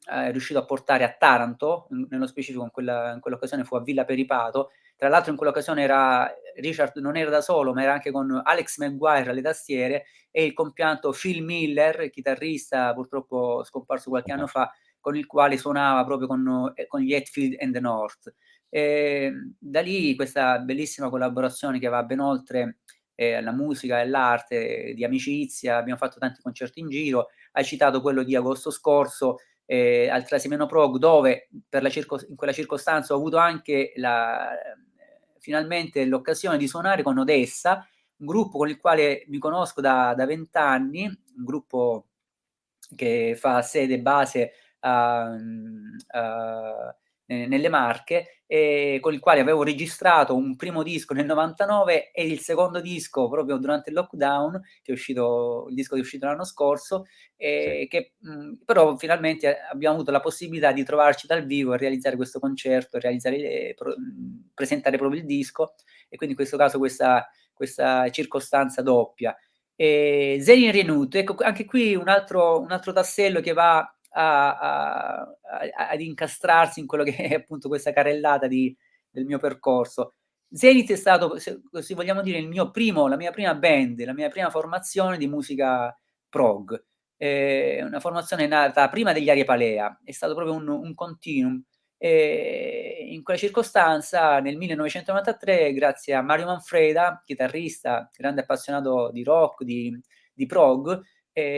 è 0.06 0.32
riuscito 0.32 0.60
a 0.60 0.66
portare 0.66 1.04
a 1.04 1.12
Taranto, 1.12 1.88
nello 1.90 2.28
specifico 2.28 2.64
in, 2.64 2.72
quella, 2.72 3.12
in 3.14 3.20
quell'occasione 3.20 3.66
fu 3.66 3.76
a 3.76 3.82
Villa 3.82 4.06
Peripato, 4.06 4.72
tra 4.96 5.10
l'altro 5.10 5.32
in 5.32 5.38
quell'occasione 5.38 5.84
era, 5.84 6.34
Richard 6.60 6.98
non 6.98 7.16
era 7.18 7.30
da 7.30 7.42
solo, 7.42 7.74
ma 7.74 7.84
era 7.84 7.94
anche 7.94 8.12
con 8.12 8.42
Alex 8.44 8.78
Maguire 8.78 9.30
alle 9.30 9.42
tastiere 9.42 10.06
e 10.32 10.46
il 10.46 10.54
compianto 10.54 11.12
Phil 11.12 11.44
Miller, 11.44 12.10
chitarrista 12.10 12.94
purtroppo 12.94 13.64
scomparso 13.64 14.10
qualche 14.10 14.32
anno 14.32 14.48
fa, 14.48 14.72
con 15.00 15.16
il 15.16 15.26
quale 15.26 15.58
suonava 15.58 16.04
proprio 16.06 16.28
con, 16.28 16.72
eh, 16.76 16.88
con 16.88 17.02
gli 17.02 17.14
Hetfield 17.14 17.56
and 17.62 17.74
the 17.74 17.80
North. 17.80 18.34
E 18.70 19.32
da 19.58 19.82
lì 19.82 20.16
questa 20.16 20.60
bellissima 20.60 21.10
collaborazione 21.10 21.80
che 21.80 21.88
va 21.88 22.04
ben 22.04 22.20
oltre 22.20 22.80
eh, 23.16 23.42
la 23.42 23.52
musica 23.52 24.02
e 24.02 24.08
l'arte, 24.08 24.94
di 24.94 25.04
amicizia, 25.04 25.78
abbiamo 25.78 25.98
fatto 25.98 26.20
tanti 26.20 26.42
concerti 26.42 26.80
in 26.80 26.90
giro, 26.90 27.30
hai 27.54 27.64
citato 27.64 28.02
quello 28.02 28.24
di 28.24 28.36
agosto 28.36 28.70
scorso 28.70 29.38
eh, 29.66 30.08
al 30.10 30.26
Trasimeno 30.26 30.66
Prog, 30.66 30.98
dove 30.98 31.50
circo- 31.90 32.26
in 32.28 32.36
quella 32.36 32.54
circostanza 32.54 33.14
ho 33.14 33.18
avuto 33.18 33.38
anche 33.38 33.94
la, 33.96 34.50
finalmente 35.40 36.06
l'occasione 36.06 36.58
di 36.58 36.68
suonare 36.68 37.04
con 37.04 37.18
Odessa, 37.18 37.88
un 38.18 38.26
gruppo 38.26 38.58
con 38.58 38.70
il 38.70 38.78
quale 38.78 39.24
mi 39.28 39.38
conosco 39.38 39.82
da 39.82 40.16
vent'anni, 40.16 41.06
un 41.06 41.44
gruppo 41.44 42.08
che 42.96 43.36
fa 43.38 43.62
sede 43.62 44.00
base 44.00 44.52
a, 44.80 45.36
a 46.08 46.96
nelle 47.28 47.70
Marche, 47.70 48.42
eh, 48.48 49.00
con 49.02 49.14
il 49.14 49.20
quale 49.20 49.42
avevo 49.42 49.64
registrato 49.64 50.36
un 50.36 50.56
primo 50.56 50.82
disco 50.84 51.14
nel 51.14 51.26
99 51.26 52.12
e 52.12 52.26
il 52.26 52.40
secondo 52.40 52.80
disco 52.80 53.28
proprio 53.30 53.58
durante 53.58 53.90
il 53.90 53.96
lockdown, 53.96 54.62
che 54.82 54.92
è 54.92 54.96
uscito, 54.96 55.66
il 55.70 55.76
disco 55.76 55.96
che 55.96 56.02
è 56.02 56.04
uscito 56.04 56.26
l'anno 56.26 56.46
scorso, 56.46 57.06
eh, 57.36 57.80
sì. 57.82 57.88
che 57.88 58.14
mh, 58.20 58.64
però 58.66 58.96
finalmente 58.96 59.58
abbiamo 59.72 59.96
avuto 59.96 60.12
la 60.12 60.22
possibilità 60.22 60.72
di 60.72 60.84
trovarci 60.84 61.28
dal 61.28 61.46
vivo 61.46 61.74
e 61.74 61.78
realizzare 61.78 62.16
questo 62.16 62.40
concerto, 62.40 62.98
realizzare, 63.00 63.36
eh, 63.38 63.74
pro, 63.76 63.94
presentare 64.54 64.98
proprio 64.98 65.20
il 65.20 65.26
disco 65.26 65.74
e 66.10 66.16
quindi 66.16 66.30
in 66.30 66.36
questo 66.36 66.58
caso 66.58 66.78
questa, 66.78 67.28
questa 67.54 68.10
circostanza 68.10 68.82
doppia. 68.82 69.36
E 69.76 70.40
Zerin 70.42 70.72
Renut, 70.72 71.14
ecco 71.16 71.36
anche 71.40 71.66
qui 71.66 71.96
un 71.96 72.08
altro, 72.08 72.60
un 72.60 72.72
altro 72.72 72.94
tassello 72.94 73.42
che 73.42 73.54
va 73.54 73.88
a, 74.18 74.58
a, 74.58 75.90
ad 75.90 76.02
incastrarsi 76.02 76.80
in 76.80 76.88
quello 76.88 77.04
che 77.04 77.16
è 77.16 77.34
appunto 77.36 77.68
questa 77.68 77.94
carrellata 77.94 78.48
di, 78.48 78.76
del 79.10 79.26
mio 79.26 79.38
percorso. 79.38 80.14
Zenith 80.50 80.92
è 80.92 80.96
stato, 80.96 81.38
se 81.40 81.62
così 81.70 81.94
vogliamo 81.94 82.22
dire, 82.22 82.40
il 82.40 82.48
mio 82.48 82.72
primo, 82.72 83.08
la 83.08 83.18
mia 83.18 83.32
prima 83.32 83.54
band, 83.54 84.02
la 84.04 84.14
mia 84.14 84.30
prima 84.30 84.50
formazione 84.50 85.18
di 85.18 85.28
musica 85.28 85.96
prog. 86.30 86.84
Eh, 87.18 87.84
una 87.84 88.00
formazione 88.00 88.48
nata 88.48 88.90
prima 88.90 89.12
degli 89.12 89.30
Arie 89.30 89.44
Palea, 89.44 90.00
è 90.04 90.12
stato 90.12 90.34
proprio 90.36 90.56
un, 90.56 90.68
un 90.68 90.94
continuum. 90.94 91.62
E 92.00 93.08
in 93.10 93.24
quella 93.24 93.40
circostanza, 93.40 94.40
nel 94.40 94.56
1993, 94.56 95.74
grazie 95.74 96.14
a 96.14 96.22
Mario 96.22 96.46
Manfreda, 96.46 97.22
chitarrista, 97.26 98.10
grande 98.16 98.42
appassionato 98.42 99.10
di 99.12 99.24
rock, 99.24 99.64
di, 99.64 100.00
di 100.32 100.46
prog, 100.46 101.02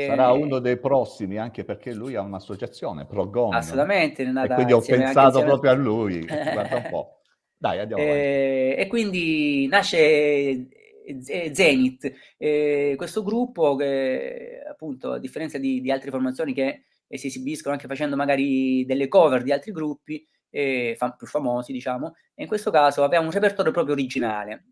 Sarà 0.08 0.32
uno 0.32 0.60
dei 0.60 0.78
prossimi, 0.78 1.38
anche 1.38 1.63
perché 1.63 1.94
lui 1.94 2.15
ha 2.15 2.22
un'associazione, 2.22 3.06
Progon. 3.06 3.54
Assolutamente. 3.54 4.24
E 4.24 4.48
quindi 4.54 4.74
ho 4.74 4.82
pensato 4.82 5.42
proprio 5.44 5.72
a 5.72 5.76
lui. 5.76 6.26
Guarda 6.26 6.76
un 6.76 6.88
po'. 6.89 7.20
Dai, 7.58 7.80
andiamo 7.80 8.02
e, 8.02 8.76
e 8.78 8.88
quindi 8.88 9.68
nasce 9.68 10.70
Zenith, 11.52 12.12
eh, 12.38 12.94
questo 12.96 13.24
gruppo 13.24 13.76
che 13.76 14.62
appunto 14.70 15.13
a 15.13 15.20
differenza 15.20 15.58
di, 15.58 15.82
di 15.82 15.92
altre 15.92 16.10
formazioni 16.10 16.54
che 16.54 16.84
eh, 17.08 17.18
si 17.18 17.28
esibiscono 17.28 17.74
anche 17.74 17.88
facendo 17.88 18.15
magari 18.15 18.86
delle 18.86 19.08
cover 19.08 19.44
di 19.44 19.52
altri 19.52 19.72
gruppi 19.72 20.26
eh, 20.50 20.96
fam- 20.98 21.15
più 21.18 21.28
famosi 21.28 21.72
diciamo, 21.74 22.15
e 22.36 22.44
in 22.44 22.48
questo 22.48 22.72
caso 22.72 23.04
aveva 23.04 23.24
un 23.24 23.32
repertorio 23.32 23.72
proprio 23.72 23.94
originale 23.94 24.65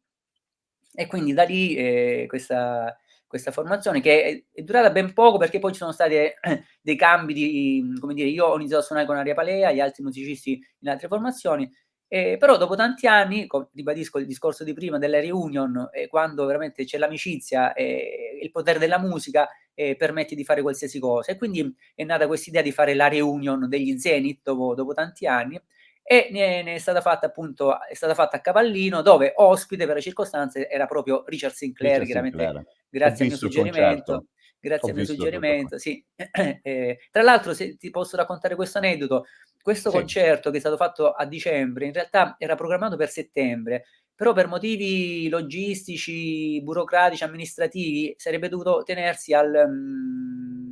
e 0.94 1.08
quindi 1.08 1.34
da 1.34 1.44
lì 1.44 1.76
eh, 1.76 2.26
questa, 2.28 2.96
questa 3.28 3.52
formazione 3.52 4.02
che 4.02 4.46
è, 4.52 4.62
durata 4.62 4.90
ben 4.90 5.14
poco 5.14 5.38
perché 5.38 5.60
poi 5.60 5.74
ci 5.74 5.80
sono 5.80 5.92
stati 5.92 6.16
eh, 6.16 6.36
dei 6.82 6.96
cambi 6.96 7.34
di, 7.34 7.94
come 8.00 8.14
dire, 8.14 8.30
io 8.30 8.46
ho 8.46 8.56
iniziato 8.56 8.82
a 8.82 8.86
suonare 8.86 9.08
con 9.08 9.18
Aria 9.18 9.34
Palea, 9.34 9.72
gli 9.72 9.80
altri 9.80 10.04
musicisti 10.04 10.60
in 10.80 10.90
altre 10.90 11.08
formazioni, 11.08 11.70
eh, 12.10 12.38
però 12.40 12.58
dopo 12.58 12.76
tanti 12.76 13.06
anni, 13.06 13.46
ribadisco 13.74 14.18
il 14.18 14.26
discorso 14.26 14.64
di 14.64 14.74
prima 14.74 14.98
della 14.98 15.20
reunion, 15.20 15.90
eh, 15.92 16.08
quando 16.08 16.46
veramente 16.46 16.86
c'è 16.86 16.98
l'amicizia 16.98 17.74
e 17.74 18.40
il 18.42 18.50
potere 18.50 18.80
della 18.80 18.98
musica 18.98 19.50
eh, 19.74 19.96
permette 19.98 20.34
di 20.34 20.46
fare 20.46 20.62
qualsiasi 20.62 21.00
cosa. 21.00 21.32
E 21.32 21.38
quindi 21.38 21.76
è 21.96 22.04
nata 22.06 22.28
questa 22.28 22.50
idea 22.50 22.62
di 22.62 22.72
fare 22.72 22.94
la 22.94 23.10
reunion 23.10 23.68
degli 23.68 23.98
Zenith 23.98 24.40
dopo, 24.44 24.74
dopo 24.74 24.94
tanti 24.94 25.28
anni 25.28 25.62
e 26.10 26.30
ne, 26.32 26.64
ne, 26.64 26.76
è 26.76 26.78
stata 26.78 27.02
fatta 27.02 27.26
appunto 27.26 27.82
è 27.86 27.94
stata 27.94 28.14
fatta 28.14 28.38
a 28.38 28.40
Cavallino 28.40 29.02
dove 29.02 29.34
ospite 29.36 29.86
per 29.86 29.96
le 29.96 30.02
circostanze 30.02 30.70
era 30.70 30.86
proprio 30.86 31.26
Richard 31.28 31.54
Sinclair, 31.54 32.00
Richard 32.00 32.06
chiaramente 32.06 32.38
Sinclair. 32.38 32.66
grazie 32.90 33.26
al 33.26 33.32
mio 33.32 33.38
suggerimento 33.38 34.26
grazie 34.58 34.90
al 34.90 34.96
mio 34.96 35.06
suggerimento 35.06 35.78
sì. 35.78 36.02
eh, 36.64 37.00
tra 37.12 37.24
l'altro 37.24 37.54
se 37.54 37.76
ti 37.76 37.90
posso 37.90 38.16
raccontare 38.16 38.56
questo 38.56 38.78
aneddoto 38.78 39.26
questo 39.62 39.90
sì. 39.90 39.98
concerto 39.98 40.50
che 40.50 40.56
è 40.56 40.60
stato 40.62 40.78
fatto 40.78 41.12
a 41.12 41.26
dicembre 41.26 41.88
in 41.88 41.92
realtà 41.92 42.36
era 42.38 42.56
programmato 42.56 42.96
per 42.96 43.10
settembre 43.10 43.84
però 44.16 44.32
per 44.34 44.48
motivi 44.48 45.28
logistici, 45.28 46.60
burocratici, 46.64 47.26
amministrativi 47.26 48.16
sarebbe 48.18 48.48
dovuto 48.48 48.82
tenersi 48.84 49.34
al 49.34 49.54
um, 49.68 50.70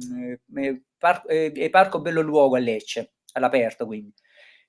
eh, 0.56 0.82
par- 0.98 1.26
eh, 1.28 1.69
Parco 1.69 2.00
Bello 2.00 2.21
Luogo 2.21 2.56
a 2.56 2.60
Lecce 2.60 3.15
all'aperto 3.34 3.86
quindi 3.86 4.13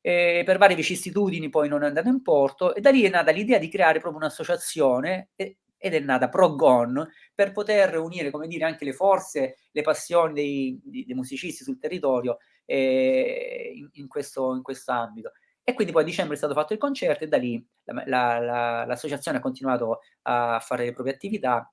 eh, 0.06 0.44
per 0.44 0.56
varie 0.56 0.76
vicissitudini 0.76 1.48
poi 1.48 1.68
non 1.68 1.82
è 1.82 1.86
andato 1.86 2.06
in 2.06 2.22
porto 2.22 2.76
e 2.76 2.80
da 2.80 2.90
lì 2.90 3.02
è 3.02 3.08
nata 3.08 3.32
l'idea 3.32 3.58
di 3.58 3.68
creare 3.68 3.98
proprio 3.98 4.20
un'associazione 4.20 5.30
e, 5.34 5.56
ed 5.76 5.94
è 5.94 5.98
nata 5.98 6.28
ProGon 6.28 7.04
per 7.34 7.50
poter 7.50 7.98
unire, 7.98 8.30
come 8.30 8.46
dire, 8.46 8.64
anche 8.66 8.84
le 8.84 8.92
forze, 8.92 9.56
le 9.72 9.82
passioni 9.82 10.32
dei, 10.32 10.80
dei, 10.84 11.04
dei 11.06 11.14
musicisti 11.16 11.64
sul 11.64 11.80
territorio 11.80 12.38
eh, 12.64 13.72
in, 13.74 13.88
in, 13.94 14.06
questo, 14.06 14.54
in 14.54 14.62
questo 14.62 14.92
ambito. 14.92 15.32
E 15.64 15.74
quindi 15.74 15.92
poi 15.92 16.02
a 16.02 16.06
dicembre 16.06 16.34
è 16.34 16.38
stato 16.38 16.54
fatto 16.54 16.72
il 16.72 16.78
concerto 16.78 17.24
e 17.24 17.26
da 17.26 17.38
lì 17.38 17.66
la, 17.82 18.04
la, 18.06 18.38
la, 18.38 18.84
l'associazione 18.86 19.38
ha 19.38 19.40
continuato 19.40 20.02
a 20.22 20.60
fare 20.60 20.84
le 20.84 20.92
proprie 20.92 21.14
attività. 21.14 21.68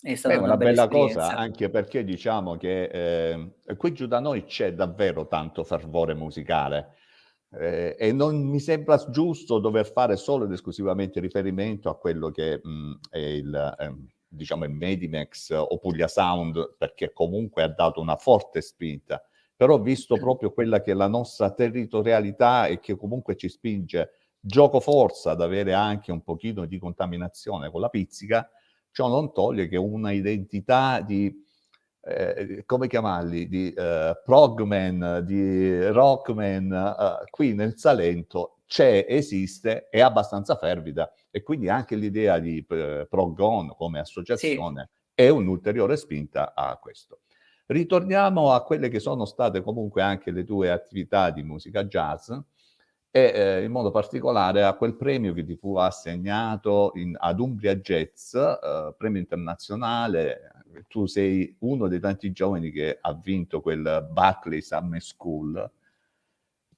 È 0.00 0.14
stata 0.14 0.36
Beh, 0.36 0.40
una, 0.40 0.54
una 0.54 0.56
bella, 0.56 0.86
bella 0.86 1.06
cosa, 1.06 1.34
anche 1.34 1.68
perché 1.70 2.04
diciamo 2.04 2.56
che 2.56 2.84
eh, 2.84 3.76
qui 3.76 3.92
giù 3.92 4.06
da 4.06 4.20
noi 4.20 4.44
c'è 4.44 4.74
davvero 4.74 5.26
tanto 5.26 5.64
fervore 5.64 6.14
musicale 6.14 6.94
Eh, 7.50 7.96
e 7.98 8.12
non 8.12 8.36
mi 8.46 8.60
sembra 8.60 8.96
giusto 9.08 9.58
dover 9.58 9.90
fare 9.90 10.16
solo 10.16 10.44
ed 10.44 10.52
esclusivamente 10.52 11.18
riferimento 11.18 11.88
a 11.88 11.96
quello 11.96 12.30
che 12.30 12.60
mh, 12.62 12.70
mm, 12.70 12.92
è 13.08 13.18
il, 13.18 13.76
eh, 13.78 13.94
diciamo, 14.28 14.64
il 14.64 14.72
Medimex 14.72 15.50
o 15.50 15.78
Puglia 15.78 16.08
Sound, 16.08 16.74
perché 16.76 17.12
comunque 17.12 17.62
ha 17.62 17.68
dato 17.68 18.00
una 18.00 18.16
forte 18.16 18.60
spinta, 18.60 19.22
però 19.56 19.80
visto 19.80 20.16
proprio 20.16 20.52
quella 20.52 20.80
che 20.82 20.92
è 20.92 20.94
la 20.94 21.08
nostra 21.08 21.50
territorialità 21.52 22.66
e 22.66 22.80
che 22.80 22.96
comunque 22.96 23.34
ci 23.36 23.48
spinge 23.48 24.10
gioco 24.40 24.78
forza 24.78 25.32
ad 25.32 25.40
avere 25.40 25.72
anche 25.72 26.12
un 26.12 26.22
pochino 26.22 26.66
di 26.66 26.78
contaminazione 26.78 27.70
con 27.70 27.80
la 27.80 27.88
pizzica, 27.88 28.48
ciò 28.90 29.08
non 29.08 29.32
toglie 29.32 29.68
che 29.68 29.76
una 29.76 30.12
identità 30.12 31.00
di 31.00 31.44
eh, 32.00 32.62
come 32.64 32.88
chiamarli, 32.88 33.48
di 33.48 33.72
eh, 33.72 34.20
progman, 34.24 35.22
di 35.24 35.86
rockman, 35.88 36.72
eh, 36.72 37.30
qui 37.30 37.54
nel 37.54 37.76
Salento 37.76 38.58
c'è, 38.66 39.06
esiste, 39.08 39.88
è 39.88 40.00
abbastanza 40.00 40.56
fervida 40.56 41.12
e 41.30 41.42
quindi 41.42 41.68
anche 41.68 41.96
l'idea 41.96 42.38
di 42.38 42.64
eh, 42.68 43.06
Progon 43.08 43.74
come 43.76 43.98
associazione 43.98 44.90
sì. 44.92 45.22
è 45.22 45.28
un'ulteriore 45.28 45.96
spinta 45.96 46.54
a 46.54 46.76
questo. 46.76 47.20
Ritorniamo 47.66 48.52
a 48.52 48.62
quelle 48.62 48.88
che 48.88 49.00
sono 49.00 49.24
state 49.24 49.62
comunque 49.62 50.02
anche 50.02 50.30
le 50.30 50.44
tue 50.44 50.70
attività 50.70 51.30
di 51.30 51.42
musica 51.42 51.84
jazz 51.84 52.30
e 53.10 53.32
eh, 53.34 53.64
in 53.64 53.70
modo 53.70 53.90
particolare 53.90 54.64
a 54.64 54.74
quel 54.74 54.94
premio 54.94 55.32
che 55.32 55.44
ti 55.44 55.56
fu 55.56 55.76
assegnato 55.76 56.92
in, 56.94 57.16
ad 57.18 57.40
Umbria 57.40 57.74
Jazz, 57.76 58.34
eh, 58.34 58.94
premio 58.96 59.20
internazionale. 59.20 60.52
Tu 60.88 61.06
sei 61.06 61.56
uno 61.60 61.88
dei 61.88 62.00
tanti 62.00 62.30
giovani 62.30 62.70
che 62.70 62.98
ha 63.00 63.12
vinto 63.14 63.60
quel 63.60 64.06
Barclay 64.10 64.60
Summer 64.60 65.02
School. 65.02 65.70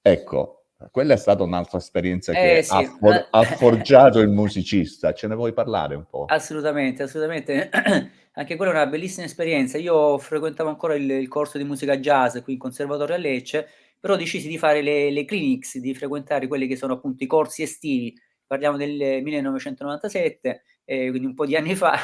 Ecco, 0.01 0.61
quella 0.91 1.15
è 1.15 1.17
stata 1.17 1.43
un'altra 1.43 1.79
esperienza 1.79 2.33
che 2.33 2.59
eh, 2.59 2.63
sì. 2.63 2.75
ha, 2.75 2.83
for- 2.85 3.27
ha, 3.31 3.43
forgiato 3.43 4.21
il 4.21 4.29
musicista. 4.29 5.13
Ce 5.13 5.27
ne 5.27 5.35
vuoi 5.35 5.53
parlare 5.53 5.95
un 5.97 6.07
po'? 6.09 6.25
Assolutamente, 6.27 7.03
assolutamente. 7.03 7.69
Anche 8.33 8.57
quella 8.57 8.73
è 8.73 8.75
una 8.77 8.87
bellissima 8.87 9.27
esperienza. 9.27 9.77
Io 9.77 10.17
frequentavo 10.17 10.71
ancora 10.71 10.95
il, 10.95 11.11
il 11.11 11.29
corso 11.29 11.59
di 11.59 11.65
musica 11.65 11.99
jazz 11.99 12.39
qui 12.39 12.55
in 12.55 12.59
Conservatorio 12.59 13.17
a 13.17 13.19
Lecce 13.19 13.69
però 14.01 14.17
decisi 14.17 14.49
di 14.49 14.59
fare 14.59 14.83
le, 14.83 15.11
le 15.11 15.25
clinics, 15.25 15.79
di 15.79 15.95
frequentare 15.95 16.49
quelli 16.49 16.67
che 16.67 16.77
sono 16.77 16.95
appunto 16.95 17.23
i 17.23 17.27
corsi 17.27 17.63
estivi, 17.63 18.19
parliamo 18.47 18.77
del 18.77 19.23
1997, 19.23 20.63
eh, 20.85 21.11
quindi 21.11 21.27
un 21.27 21.35
po' 21.35 21.47
di 21.47 21.55
anni 21.55 21.75
fa, 21.77 21.95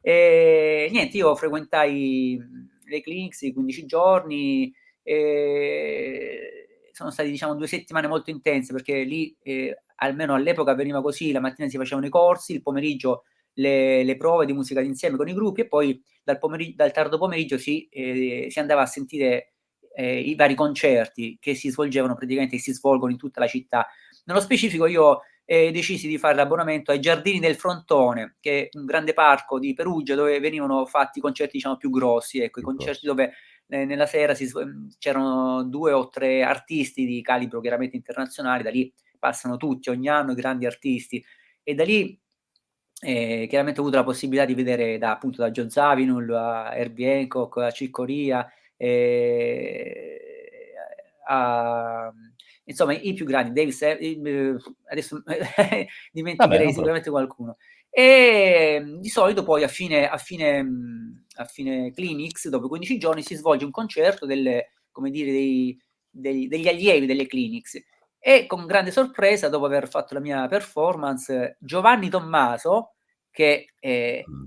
e 0.00 0.88
niente, 0.92 1.16
io 1.16 1.34
frequentai 1.34 2.38
le 2.84 3.00
clinics 3.00 3.40
di 3.40 3.52
15 3.52 3.86
giorni, 3.86 4.72
sono 6.98 7.10
stati 7.10 7.30
diciamo 7.30 7.54
due 7.54 7.66
settimane 7.66 8.08
molto 8.08 8.30
intense 8.30 8.72
perché 8.72 9.02
lì, 9.04 9.34
eh, 9.42 9.84
almeno 9.96 10.34
all'epoca 10.34 10.74
veniva 10.74 11.00
così, 11.00 11.32
la 11.32 11.40
mattina 11.40 11.68
si 11.68 11.76
facevano 11.76 12.06
i 12.06 12.10
corsi, 12.10 12.52
il 12.52 12.62
pomeriggio 12.62 13.24
le, 13.54 14.02
le, 14.04 14.16
prove 14.16 14.46
di 14.46 14.52
musica 14.52 14.80
d'insieme 14.80 15.16
con 15.16 15.28
i 15.28 15.34
gruppi 15.34 15.62
e 15.62 15.68
poi 15.68 16.00
dal, 16.22 16.38
dal 16.74 16.92
tardo 16.92 17.18
pomeriggio 17.18 17.58
si, 17.58 17.88
eh, 17.88 18.48
si 18.50 18.58
andava 18.58 18.82
a 18.82 18.86
sentire 18.86 19.54
eh, 19.94 20.18
i 20.20 20.34
vari 20.34 20.54
concerti 20.54 21.38
che 21.40 21.54
si 21.54 21.70
svolgevano 21.70 22.14
praticamente 22.14 22.58
si 22.58 22.72
svolgono 22.72 23.12
in 23.12 23.18
tutta 23.18 23.40
la 23.40 23.46
città. 23.46 23.86
Nello 24.24 24.40
specifico 24.40 24.86
io 24.86 25.22
eh, 25.44 25.70
decisi 25.70 26.06
di 26.06 26.18
fare 26.18 26.34
l'abbonamento 26.34 26.90
ai 26.90 27.00
Giardini 27.00 27.38
del 27.38 27.56
Frontone, 27.56 28.36
che 28.38 28.68
è 28.68 28.76
un 28.76 28.84
grande 28.84 29.14
parco 29.14 29.58
di 29.58 29.72
Perugia 29.72 30.14
dove 30.14 30.38
venivano 30.40 30.84
fatti 30.84 31.18
i 31.18 31.22
concerti 31.22 31.56
diciamo 31.56 31.78
più 31.78 31.88
grossi, 31.88 32.40
ecco, 32.40 32.60
i 32.60 32.62
concerti 32.62 33.06
dove 33.06 33.32
eh, 33.66 33.86
nella 33.86 34.04
sera 34.04 34.34
si, 34.34 34.46
c'erano 34.98 35.62
due 35.64 35.92
o 35.92 36.08
tre 36.08 36.42
artisti 36.42 37.06
di 37.06 37.22
calibro 37.22 37.60
chiaramente 37.60 37.96
internazionale, 37.96 38.62
da 38.62 38.70
lì 38.70 38.92
passano 39.18 39.56
tutti 39.56 39.88
ogni 39.88 40.08
anno 40.08 40.32
i 40.32 40.36
grandi 40.36 40.66
artisti 40.66 41.24
e 41.62 41.74
da 41.74 41.84
lì 41.84 42.18
eh, 43.00 43.46
chiaramente 43.48 43.80
ho 43.80 43.84
avuto 43.84 43.98
la 43.98 44.04
possibilità 44.04 44.44
di 44.44 44.54
vedere 44.54 44.98
da, 44.98 45.12
appunto 45.12 45.40
da 45.40 45.50
John 45.50 45.70
Zavinul 45.70 46.30
a 46.32 46.74
Herbie 46.74 47.20
Hancock 47.20 47.56
a 47.58 47.70
Ciccoria 47.70 48.46
eh, 48.78 50.20
a, 51.26 52.10
insomma 52.64 52.94
i 52.94 53.12
più 53.12 53.26
grandi, 53.26 53.52
Davis, 53.52 53.82
eh, 53.82 54.56
adesso 54.90 55.22
dimenticherei 56.12 56.36
Vabbè, 56.36 56.72
sicuramente 56.72 57.10
qualcuno. 57.10 57.56
E 57.90 58.82
di 58.98 59.08
solito 59.08 59.42
poi 59.42 59.64
a 59.64 59.68
fine, 59.68 60.08
a 60.08 60.16
fine, 60.16 61.24
a 61.36 61.44
fine 61.44 61.92
clinics, 61.92 62.48
dopo 62.48 62.68
15 62.68 62.98
giorni, 62.98 63.22
si 63.22 63.34
svolge 63.34 63.64
un 63.64 63.70
concerto 63.70 64.24
delle, 64.24 64.72
come 64.90 65.10
dire, 65.10 65.32
dei, 65.32 65.78
dei, 66.08 66.46
degli 66.48 66.68
allievi 66.68 67.06
delle 67.06 67.26
clinics. 67.26 67.82
E 68.20 68.46
con 68.46 68.66
grande 68.66 68.90
sorpresa, 68.90 69.48
dopo 69.48 69.66
aver 69.66 69.88
fatto 69.88 70.14
la 70.14 70.20
mia 70.20 70.46
performance, 70.48 71.56
Giovanni 71.60 72.08
Tommaso, 72.08 72.94
che 73.30 73.66
è, 73.78 74.22
mm 74.28 74.44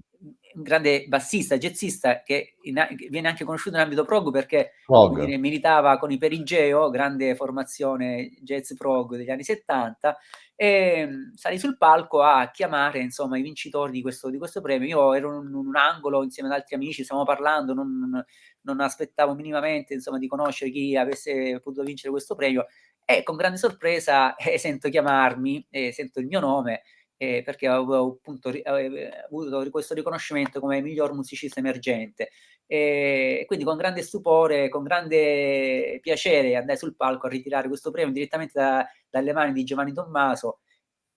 un 0.56 0.64
grande 0.64 1.06
bassista, 1.08 1.58
jazzista 1.58 2.22
che, 2.24 2.56
in, 2.62 2.76
che, 2.98 3.08
viene 3.10 3.28
anche 3.28 3.44
conosciuto 3.44 3.76
in 3.76 3.82
ambito 3.82 4.04
prog 4.06 4.32
perché 4.32 4.74
dire, 5.16 5.38
militava 5.38 5.98
con 5.98 6.12
i 6.12 6.18
Perigeo, 6.18 6.90
grande 6.90 7.36
formazione 7.36 8.32
jazz 8.42 8.74
prog 8.74 9.16
degli 9.16 9.30
anni 9.30 9.44
70 9.44 10.18
e 10.56 11.08
mm, 11.08 11.34
salì 11.34 11.58
sul 11.58 11.78
palco 11.78 12.22
a 12.22 12.52
chiamare 12.52 13.00
insomma 13.00 13.38
i 13.38 13.42
vincitori 13.42 13.92
di 13.92 14.02
questo, 14.02 14.30
di 14.30 14.38
questo 14.38 14.62
premio. 14.62 14.88
Io 14.88 15.14
ero 15.14 15.30
in 15.30 15.54
un, 15.54 15.68
un, 15.68 15.76
angolo 15.76 16.24
insieme 16.24 16.50
ad 16.50 16.56
altri 16.56 16.76
amici, 16.76 17.04
stavamo 17.04 17.26
parlando, 17.26 17.74
non, 17.74 18.24
non 18.62 18.80
aspettavo 18.80 19.34
minimamente 19.34 19.94
insomma, 19.94 20.18
di 20.18 20.28
conoscere 20.28 20.72
chi 20.72 20.96
avesse 20.96 21.60
potuto 21.64 21.84
vincere 21.84 22.12
questo 22.12 22.36
premio 22.36 22.68
e 23.06 23.24
con 23.24 23.36
grande 23.36 23.58
sorpresa 23.58 24.36
eh, 24.38 24.58
sento 24.58 24.90
chiamarmi, 24.90 25.68
eh, 25.70 25.92
sento 25.92 26.20
il 26.20 26.28
mio 26.28 26.40
nome 26.40 26.84
eh, 27.22 27.44
perché 27.44 27.68
avevo 27.68 28.14
appunto 28.14 28.50
avevo 28.50 28.98
avuto 29.26 29.70
questo 29.70 29.94
riconoscimento 29.94 30.60
come 30.60 30.82
miglior 30.82 31.14
musicista 31.14 31.60
emergente. 31.60 32.32
E 32.66 33.44
quindi 33.46 33.64
con 33.64 33.78
grande 33.78 34.02
stupore, 34.02 34.70
con 34.70 34.82
grande 34.82 36.00
piacere 36.02 36.56
andai 36.56 36.78
sul 36.78 36.96
palco 36.96 37.28
a 37.28 37.30
ritirare 37.30 37.68
questo 37.68 37.92
premio 37.92 38.12
direttamente 38.12 38.60
da, 38.60 38.88
dalle 39.08 39.34
mani 39.34 39.54
di 39.54 39.64
Giovanni 39.64 39.94
Tommaso 39.94 40.62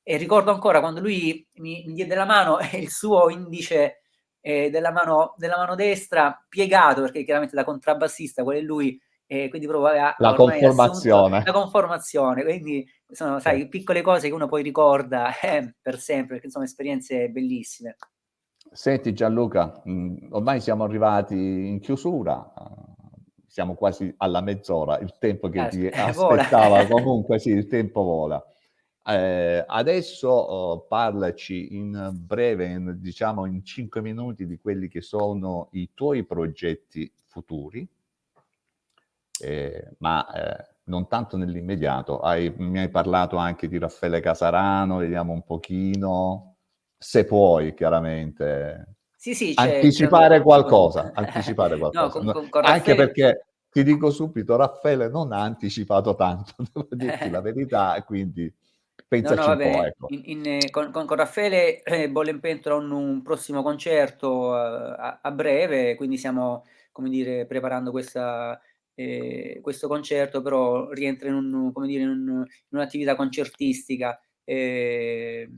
e 0.03 0.19
ricordo 0.19 0.51
ancora 0.51 0.81
quando 0.81 1.01
lui 1.01 1.47
mi, 1.55 1.85
mi 1.87 1.95
diede 1.95 2.14
la 2.14 2.27
mano 2.27 2.59
e 2.59 2.77
il 2.79 2.90
suo 2.90 3.31
indice 3.31 4.03
eh, 4.40 4.69
della, 4.69 4.93
mano, 4.93 5.35
della 5.38 5.57
mano 5.57 5.75
destra 5.75 6.45
piegato, 6.47 7.01
perché 7.01 7.25
chiaramente 7.25 7.57
da 7.57 7.64
contrabbassista, 7.64 8.43
quello 8.43 8.61
è 8.61 8.62
lui, 8.62 9.01
e 9.27 9.49
quindi 9.49 9.67
proprio 9.67 9.91
aveva 9.91 10.15
la 10.19 10.35
conformazione. 10.35 11.43
la 11.45 11.53
conformazione, 11.53 12.43
quindi 12.43 12.87
sono 13.09 13.41
sai, 13.41 13.69
piccole 13.69 14.03
cose 14.03 14.29
che 14.29 14.35
uno 14.35 14.49
poi 14.49 14.63
ricorda 14.63 15.31
eh, 15.41 15.75
per 15.81 15.99
sempre, 15.99 16.35
perché 16.35 16.51
sono 16.51 16.65
esperienze 16.65 17.29
bellissime. 17.29 17.97
Senti 18.73 19.13
Gianluca, 19.13 19.81
mh, 19.85 19.93
mm, 19.93 20.17
ormai 20.31 20.61
siamo 20.61 20.85
arrivati 20.85 21.35
in 21.35 21.81
chiusura, 21.81 22.53
siamo 23.47 23.75
quasi 23.75 24.13
alla 24.19 24.41
mezz'ora, 24.41 24.99
il 24.99 25.15
tempo 25.19 25.49
che 25.49 25.69
ti 25.69 25.87
aspettava 25.89 26.87
comunque, 26.87 27.39
sì, 27.39 27.51
il 27.51 27.69
tempo 27.69 28.03
vola. 28.03 28.45
Eh, 29.07 29.63
adesso 29.67 30.29
oh, 30.29 30.81
parlaci 30.87 31.77
in 31.77 32.11
breve, 32.15 32.67
in, 32.67 32.97
diciamo 32.99 33.45
in 33.45 33.63
cinque 33.63 34.01
minuti, 34.01 34.47
di 34.47 34.59
quelli 34.59 34.89
che 34.89 35.03
sono 35.03 35.69
i 35.73 35.91
tuoi 35.95 36.25
progetti 36.25 37.11
futuri, 37.27 37.87
eh, 39.40 39.90
ma 39.99 40.27
eh, 40.33 40.75
non 40.85 41.09
tanto 41.09 41.37
nell'immediato. 41.37 42.20
Hai, 42.20 42.53
mi 42.57 42.79
hai 42.79 42.88
parlato 42.88 43.37
anche 43.37 43.68
di 43.68 43.79
Raffaele 43.79 44.20
Casarano, 44.20 44.99
vediamo 44.99 45.33
un 45.33 45.44
pochino, 45.44 46.57
se 46.99 47.25
puoi 47.25 47.75
chiaramente. 47.75 48.97
Sì, 49.16 49.35
sì, 49.35 49.53
anticipare 49.57 50.42
qualcosa, 50.42 51.12
anticipare 51.14 51.77
qualcosa. 51.79 52.23
No, 52.23 52.33
con, 52.33 52.49
con, 52.49 52.62
Raffaele... 52.62 52.79
Anche 52.79 52.94
perché 52.94 53.47
ti 53.70 53.83
dico 53.83 54.11
subito, 54.11 54.57
Raffaele 54.57 55.09
non 55.09 55.33
ha 55.33 55.42
anticipato 55.42 56.14
tanto, 56.14 56.53
devo 56.73 56.88
dirti 56.90 57.31
la 57.31 57.40
verità, 57.40 58.03
quindi 58.07 58.53
pensaci 59.09 59.37
no, 59.37 59.42
no, 59.42 59.49
vabbè, 59.49 59.66
un 59.66 59.73
po'. 59.73 59.85
Ecco. 59.85 60.07
In, 60.11 60.23
in, 60.25 60.42
eh, 60.47 60.70
con, 60.70 60.90
con, 60.90 61.07
Raffaele 61.09 61.83
eh, 61.83 62.11
Bolle 62.11 62.31
in 62.31 62.40
Pentola 62.40 62.77
un, 62.77 62.90
un 62.90 63.23
prossimo 63.23 63.62
concerto 63.62 64.55
a, 64.55 64.94
a, 64.94 65.18
a 65.23 65.31
breve, 65.31 65.94
quindi 65.94 66.18
stiamo, 66.18 66.64
come 66.92 67.09
dire, 67.09 67.47
preparando 67.47 67.90
questa 67.90 68.61
eh, 68.94 69.59
questo 69.62 69.88
concerto 69.88 70.42
però 70.42 70.90
rientra 70.90 71.28
in, 71.28 71.35
un, 71.35 71.72
dire, 71.87 72.02
in, 72.02 72.09
un, 72.09 72.28
in 72.28 72.46
un'attività 72.70 73.14
concertistica. 73.16 74.18
Eh, 74.44 75.48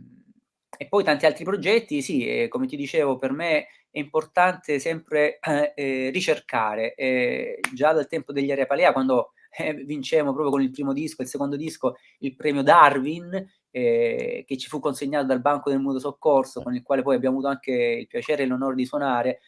e 0.79 0.89
poi 0.89 1.05
tanti 1.05 1.27
altri 1.27 1.45
progetti, 1.45 2.03
sì, 2.03 2.27
eh, 2.27 2.49
come 2.49 2.67
ti 2.67 2.77
dicevo, 2.77 3.17
per 3.17 3.33
me 3.33 3.67
è 3.91 3.99
importante 3.99 4.79
sempre 4.79 5.39
eh, 5.39 5.73
eh, 5.75 6.11
ricercare. 6.11 6.95
Eh, 6.95 7.61
già 7.73 7.93
dal 7.93 8.07
tempo 8.07 8.33
degli 8.33 8.51
Area 8.51 8.67
Palea, 8.67 8.93
quando 8.93 9.33
vincemmo 9.87 10.33
proprio 10.33 10.51
con 10.51 10.61
il 10.61 10.71
primo 10.71 10.93
disco, 10.93 11.23
il 11.23 11.29
secondo 11.29 11.57
disco, 11.57 11.97
il 12.19 12.37
premio 12.37 12.63
Darwin, 12.63 13.51
che 13.71 14.45
ci 14.47 14.69
fu 14.69 14.81
consegnato 14.81 15.27
dal 15.27 15.43
Banco 15.43 15.69
del 15.69 15.81
Mutuo 15.81 15.99
Soccorso, 15.99 16.63
con 16.63 16.75
il 16.75 16.83
quale 16.83 17.03
poi 17.03 17.15
abbiamo 17.15 17.37
avuto 17.37 17.51
anche 17.51 17.73
il 17.73 18.07
piacere 18.07 18.43
e 18.43 18.47
l'onore 18.47 18.75
di 18.75 18.87
suonare. 18.87 19.41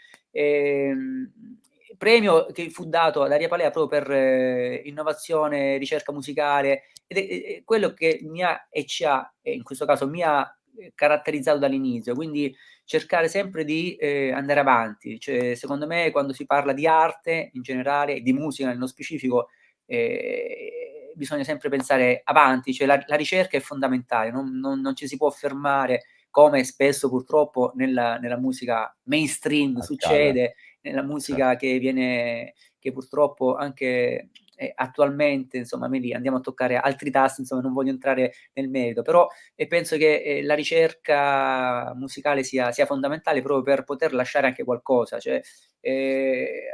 Premio 1.97 2.47
che 2.47 2.71
fu 2.71 2.85
dato 2.85 3.23
ad 3.23 3.33
Aria 3.33 3.49
Palea 3.49 3.71
proprio 3.71 4.01
per 4.01 4.11
eh, 4.11 4.83
innovazione, 4.85 5.79
ricerca 5.79 6.13
musicale, 6.13 6.91
ed 7.07 7.17
è, 7.17 7.57
è, 7.57 7.65
quello 7.65 7.95
che 7.95 8.21
mi 8.23 8.43
ha 8.43 8.67
e 8.71 8.85
ci 8.85 9.05
ha, 9.05 9.33
e 9.41 9.53
in 9.55 9.63
questo 9.63 9.87
caso 9.87 10.09
mi 10.09 10.23
ha 10.23 10.47
eh, 10.79 10.93
caratterizzato 10.95 11.59
dall'inizio, 11.59 12.15
quindi 12.15 12.55
cercare 12.85 13.29
sempre 13.29 13.65
di 13.65 13.97
eh, 13.97 14.33
andare 14.33 14.61
avanti. 14.61 15.19
Cioè, 15.19 15.55
secondo 15.55 15.87
me, 15.87 16.11
quando 16.11 16.33
si 16.33 16.47
parla 16.47 16.73
di 16.73 16.87
arte 16.87 17.51
in 17.53 17.63
generale, 17.63 18.21
di 18.21 18.33
musica 18.33 18.69
nello 18.69 18.87
specifico, 18.87 19.49
eh, 19.87 21.13
bisogna 21.15 21.45
sempre 21.45 21.69
pensare 21.69 22.23
avanti, 22.25 22.73
cioè 22.73 22.87
la, 22.87 23.03
la 23.07 23.17
ricerca 23.17 23.57
è 23.57 23.61
fondamentale, 23.61 24.31
non, 24.31 24.59
non, 24.59 24.81
non, 24.81 24.95
ci 24.95 25.07
si 25.09 25.17
può 25.17 25.29
fermare 25.31 26.05
come 26.31 26.63
spesso 26.65 27.09
purtroppo 27.09 27.73
nella, 27.75 28.19
nella 28.19 28.39
musica 28.39 28.95
mainstream 29.05 29.71
Accade. 29.71 29.85
succede, 29.85 30.55
nella 30.83 31.03
musica 31.03 31.51
certo. 31.51 31.67
che 31.67 31.79
viene, 31.79 32.55
che 32.79 32.93
purtroppo 32.93 33.55
anche 33.57 34.31
eh, 34.59 34.73
attualmente, 34.75 35.57
insomma, 35.57 35.87
lì 35.87 36.13
andiamo 36.13 36.39
a 36.39 36.41
toccare 36.41 36.77
altri 36.77 37.11
tasti, 37.11 37.43
insomma, 37.43 37.63
non 37.63 37.73
voglio 37.73 37.91
entrare 37.91 38.33
nel 38.55 38.69
merito, 38.69 39.03
però 39.03 39.27
eh, 39.55 39.67
penso 39.69 39.97
che 39.97 40.23
eh, 40.23 40.43
la 40.43 40.55
ricerca 40.55 41.93
musicale 41.95 42.43
sia, 42.43 42.73
sia, 42.73 42.85
fondamentale 42.85 43.41
proprio 43.41 43.63
per 43.63 43.85
poter 43.85 44.13
lasciare 44.13 44.49
anche 44.49 44.65
qualcosa, 44.65 45.21
cioè, 45.21 45.41
eh, 45.81 46.65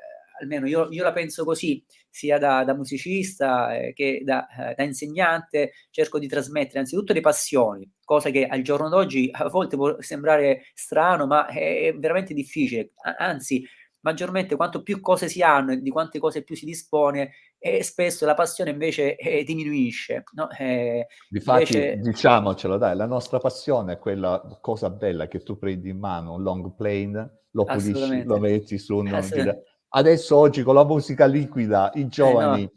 almeno 0.41 0.67
io, 0.67 0.89
io, 0.91 1.03
la 1.03 1.13
penso 1.13 1.45
così, 1.45 1.85
sia 2.09 2.39
da, 2.39 2.65
da 2.65 2.75
musicista 2.75 3.77
eh, 3.77 3.93
che 3.93 4.23
da, 4.25 4.47
eh, 4.71 4.75
da, 4.75 4.83
insegnante, 4.83 5.73
cerco 5.91 6.19
di 6.19 6.27
trasmettere 6.27 6.79
anzitutto 6.79 7.13
le 7.13 7.21
passioni, 7.21 7.89
cosa 8.03 8.31
che 8.31 8.47
al 8.47 8.63
giorno 8.63 8.89
d'oggi 8.89 9.29
a 9.31 9.49
volte 9.51 9.77
può 9.77 9.97
sembrare 10.01 10.65
strano, 10.73 11.27
ma 11.27 11.47
è, 11.47 11.89
è 11.89 11.95
veramente 11.95 12.33
difficile, 12.33 12.93
anzi 13.19 13.63
maggiormente 14.05 14.55
quanto 14.55 14.83
più 14.83 15.01
cose 15.01 15.29
si 15.29 15.43
hanno 15.43 15.73
e 15.73 15.81
di 15.81 15.91
quante 15.91 16.19
cose 16.19 16.43
più 16.43 16.55
si 16.55 16.65
dispone, 16.65 17.33
e 17.59 17.83
spesso 17.83 18.27
la 18.27 18.35
passione 18.35 18.71
invece 18.71 19.17
eh, 19.17 19.43
diminuisce. 19.43 20.25
No? 20.35 20.49
Eh, 20.51 21.07
Difatti, 21.29 21.77
invece... 21.77 21.97
diciamocelo, 21.97 22.77
dai, 22.77 22.95
la 22.95 23.07
nostra 23.07 23.39
passione 23.39 23.95
è 23.95 23.99
quella 23.99 24.59
cosa 24.61 24.91
bella 24.91 25.27
che 25.27 25.43
tu 25.43 25.59
prendi 25.59 25.89
in 25.89 25.99
mano 25.99 26.35
un 26.35 26.43
long 26.43 26.75
plane, 26.75 27.45
lo 27.51 27.65
pulisci, 27.65 28.23
lo 28.25 28.39
metti 28.39 28.79
su 28.79 28.97
un... 28.97 29.59
Adesso 29.97 30.37
oggi 30.37 30.63
con 30.63 30.75
la 30.75 30.85
musica 30.85 31.25
liquida 31.25 31.93
i 31.95 32.09
giovani 32.09 32.63
eh, 32.63 32.65
no. 32.65 32.73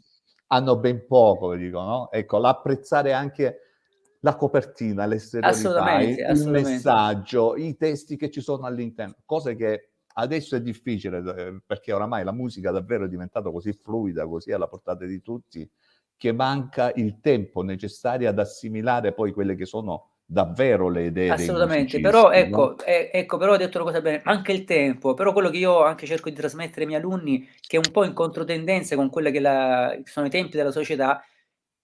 hanno 0.46 0.78
ben 0.78 1.04
poco, 1.06 1.54
dico, 1.56 1.82
no? 1.82 2.10
Ecco, 2.12 2.38
l'apprezzare 2.38 3.12
anche 3.12 3.58
la 4.20 4.36
copertina, 4.36 5.04
l'esteriorità, 5.04 6.00
il 6.00 6.48
messaggio, 6.48 7.56
i 7.56 7.76
testi 7.76 8.16
che 8.16 8.30
ci 8.30 8.40
sono 8.40 8.66
all'interno, 8.66 9.16
cose 9.24 9.56
che 9.56 9.90
Adesso 10.20 10.56
è 10.56 10.60
difficile 10.60 11.18
eh, 11.18 11.60
perché 11.64 11.92
oramai 11.92 12.24
la 12.24 12.32
musica 12.32 12.72
davvero 12.72 13.04
è 13.04 13.08
diventata 13.08 13.50
così 13.50 13.72
fluida, 13.72 14.26
così 14.26 14.50
alla 14.50 14.66
portata 14.66 15.04
di 15.04 15.22
tutti, 15.22 15.68
che 16.16 16.32
manca 16.32 16.92
il 16.96 17.20
tempo 17.20 17.62
necessario 17.62 18.28
ad 18.28 18.38
assimilare 18.38 19.12
poi 19.12 19.32
quelle 19.32 19.54
che 19.54 19.64
sono 19.64 20.10
davvero 20.26 20.88
le 20.88 21.06
idee. 21.06 21.30
Assolutamente, 21.30 22.00
però 22.00 22.32
ecco, 22.32 22.74
no? 22.76 22.84
eh, 22.84 23.10
ecco, 23.12 23.38
però 23.38 23.52
ho 23.52 23.56
detto 23.56 23.78
una 23.78 23.86
cosa 23.86 24.02
bene, 24.02 24.20
anche 24.24 24.50
il 24.50 24.64
tempo, 24.64 25.14
però 25.14 25.32
quello 25.32 25.50
che 25.50 25.58
io 25.58 25.84
anche 25.84 26.04
cerco 26.04 26.28
di 26.28 26.34
trasmettere 26.34 26.82
ai 26.82 26.86
miei 26.88 27.00
alunni, 27.00 27.48
che 27.60 27.76
è 27.76 27.80
un 27.82 27.92
po' 27.92 28.04
in 28.04 28.12
controtendenza 28.12 28.96
con 28.96 29.10
quelli 29.10 29.30
che, 29.30 29.40
che 29.40 30.10
sono 30.10 30.26
i 30.26 30.30
tempi 30.30 30.56
della 30.56 30.72
società, 30.72 31.22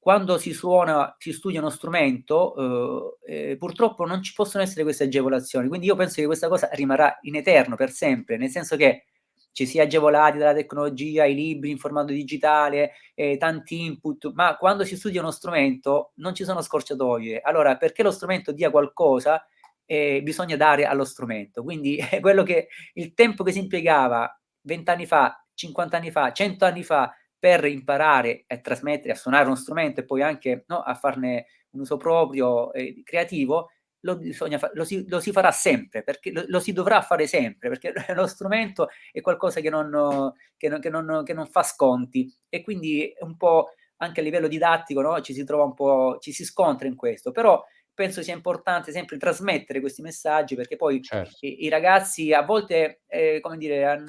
quando 0.04 0.36
si 0.36 0.52
suona, 0.52 1.16
si 1.18 1.32
studia 1.32 1.60
uno 1.60 1.70
strumento, 1.70 3.16
eh, 3.26 3.52
eh, 3.52 3.56
purtroppo 3.56 4.04
non 4.04 4.22
ci 4.22 4.34
possono 4.34 4.62
essere 4.62 4.82
queste 4.82 5.04
agevolazioni. 5.04 5.66
Quindi 5.66 5.86
io 5.86 5.96
penso 5.96 6.16
che 6.16 6.26
questa 6.26 6.46
cosa 6.46 6.68
rimarrà 6.72 7.16
in 7.22 7.36
eterno 7.36 7.74
per 7.74 7.88
sempre, 7.90 8.36
nel 8.36 8.50
senso 8.50 8.76
che 8.76 9.06
ci 9.52 9.64
si 9.64 9.78
è 9.78 9.80
agevolati 9.80 10.36
dalla 10.36 10.52
tecnologia, 10.52 11.24
i 11.24 11.34
libri 11.34 11.70
in 11.70 11.78
formato 11.78 12.12
digitale, 12.12 12.92
eh, 13.14 13.38
tanti 13.38 13.80
input, 13.80 14.30
ma 14.34 14.58
quando 14.58 14.84
si 14.84 14.94
studia 14.94 15.22
uno 15.22 15.30
strumento 15.30 16.12
non 16.16 16.34
ci 16.34 16.44
sono 16.44 16.60
scorciatoie. 16.60 17.40
Allora, 17.40 17.78
perché 17.78 18.02
lo 18.02 18.10
strumento 18.10 18.52
dia 18.52 18.70
qualcosa, 18.70 19.42
eh, 19.86 20.20
bisogna 20.22 20.56
dare 20.56 20.84
allo 20.84 21.04
strumento. 21.06 21.62
Quindi 21.62 21.98
quello 22.20 22.42
che 22.42 22.68
il 22.92 23.14
tempo 23.14 23.42
che 23.42 23.52
si 23.52 23.60
impiegava 23.60 24.38
vent'anni 24.60 25.06
fa, 25.06 25.42
50 25.54 25.96
anni 25.96 26.10
fa, 26.10 26.30
100 26.30 26.66
anni 26.66 26.82
fa 26.82 27.10
per 27.44 27.66
imparare 27.66 28.44
a 28.46 28.57
trasmettere, 28.57 29.12
a 29.12 29.16
suonare 29.16 29.44
uno 29.44 29.54
strumento 29.54 30.00
e 30.00 30.07
poi 30.07 30.22
anche 30.22 30.64
no, 30.68 30.80
a 30.80 30.94
farne 30.94 31.44
un 31.72 31.80
uso 31.80 31.98
proprio 31.98 32.72
e 32.72 33.02
creativo, 33.04 33.70
lo, 34.00 34.18
fa- 34.33 34.70
lo, 34.72 34.85
si, 34.85 35.07
lo, 35.07 35.20
si, 35.20 35.30
farà 35.30 35.50
sempre, 35.50 36.02
perché 36.02 36.33
lo, 36.33 36.44
lo, 36.46 36.59
si 36.59 36.72
dovrà 36.72 37.02
fare 37.02 37.26
sempre, 37.26 37.68
perché 37.68 37.92
lo 38.16 38.26
strumento 38.26 38.88
è 39.12 39.20
qualcosa 39.20 39.61
che 39.61 39.68
non, 39.68 40.33
che 40.57 40.70
non, 40.70 40.80
che 40.80 40.88
non, 40.88 41.22
che 41.22 41.35
non 41.35 41.46
fa 41.46 41.62
sconti 41.62 42.35
e 42.48 42.62
quindi 42.62 43.12
un 43.20 43.37
po' 43.37 43.72
anche 43.98 44.20
a 44.20 44.22
livello 44.22 44.48
didattico 44.48 45.02
no, 45.02 45.20
ci 45.20 45.35
si 45.35 45.44
trova 45.44 45.64
un 45.64 45.74
po', 45.74 46.16
ci 46.20 46.33
si 46.33 46.46
scontra 46.46 46.88
in 46.88 46.96
questo, 46.96 47.30
però 47.30 47.62
penso 47.92 48.22
sia 48.22 48.33
importante 48.33 48.90
sempre 48.90 49.18
trasmettere 49.18 49.80
questi 49.80 50.00
messaggi 50.00 50.54
perché 50.54 50.76
poi 50.76 51.02
certo. 51.02 51.37
i, 51.40 51.64
i, 51.64 51.68
ragazzi 51.68 52.33
a 52.33 52.40
volte, 52.40 53.02
eh, 53.07 53.40
come 53.42 53.59
dire, 53.59 54.02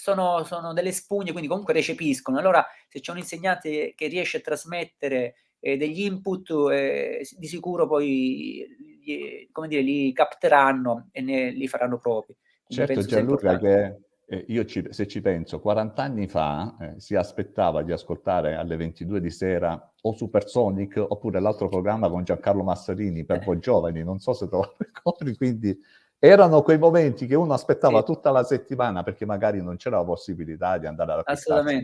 sono, 0.00 0.44
sono, 0.44 0.72
delle 0.72 0.92
spugne, 0.92 1.30
quindi 1.30 1.48
comunque 1.48 1.74
recepiscono. 1.74 2.38
Allora, 2.38 2.66
se 2.88 3.00
c'è 3.00 3.12
un 3.12 3.18
insegnante 3.18 3.92
che 3.94 4.06
riesce 4.06 4.38
a 4.38 4.40
trasmettere 4.40 5.34
eh, 5.60 5.76
degli 5.76 6.00
input, 6.00 6.50
eh, 6.72 7.26
di 7.36 7.46
sicuro 7.46 7.86
poi 7.86 8.66
gli, 9.02 9.48
come 9.52 9.68
dire, 9.68 9.82
li 9.82 10.10
capteranno 10.12 11.08
e 11.12 11.20
ne, 11.20 11.50
li 11.50 11.68
faranno 11.68 11.98
propri. 11.98 12.34
Quindi 12.64 12.94
certo, 12.94 13.06
Gianluca, 13.06 13.58
che 13.58 13.98
eh, 14.24 14.44
io 14.48 14.64
ci, 14.64 14.86
se 14.88 15.06
ci 15.06 15.20
penso, 15.20 15.60
40 15.60 16.02
anni 16.02 16.28
fa 16.28 16.76
eh, 16.80 16.94
si 16.98 17.14
aspettava 17.14 17.82
di 17.82 17.92
ascoltare 17.92 18.54
alle 18.54 18.76
22 18.76 19.20
di 19.20 19.30
sera 19.30 19.92
o 20.00 20.12
Supersonic 20.14 20.96
oppure 20.96 21.40
l'altro 21.40 21.68
programma 21.68 22.08
con 22.08 22.24
Giancarlo 22.24 22.62
Massarini 22.62 23.26
per 23.26 23.42
eh. 23.42 23.44
voi 23.44 23.58
giovani, 23.58 24.02
non 24.02 24.18
so 24.18 24.32
se 24.32 24.48
te 24.48 24.56
lo 24.56 24.76
ricordi, 24.78 25.36
quindi 25.36 25.78
erano 26.22 26.62
quei 26.62 26.78
momenti 26.78 27.26
che 27.26 27.34
uno 27.34 27.54
aspettava 27.54 28.00
sì. 28.00 28.04
tutta 28.04 28.30
la 28.30 28.44
settimana 28.44 29.02
perché 29.02 29.24
magari 29.24 29.62
non 29.62 29.76
c'era 29.76 29.96
la 29.96 30.04
possibilità 30.04 30.76
di 30.76 30.86
andare 30.86 31.12
ad 31.12 31.18
acquistarsi 31.20 31.82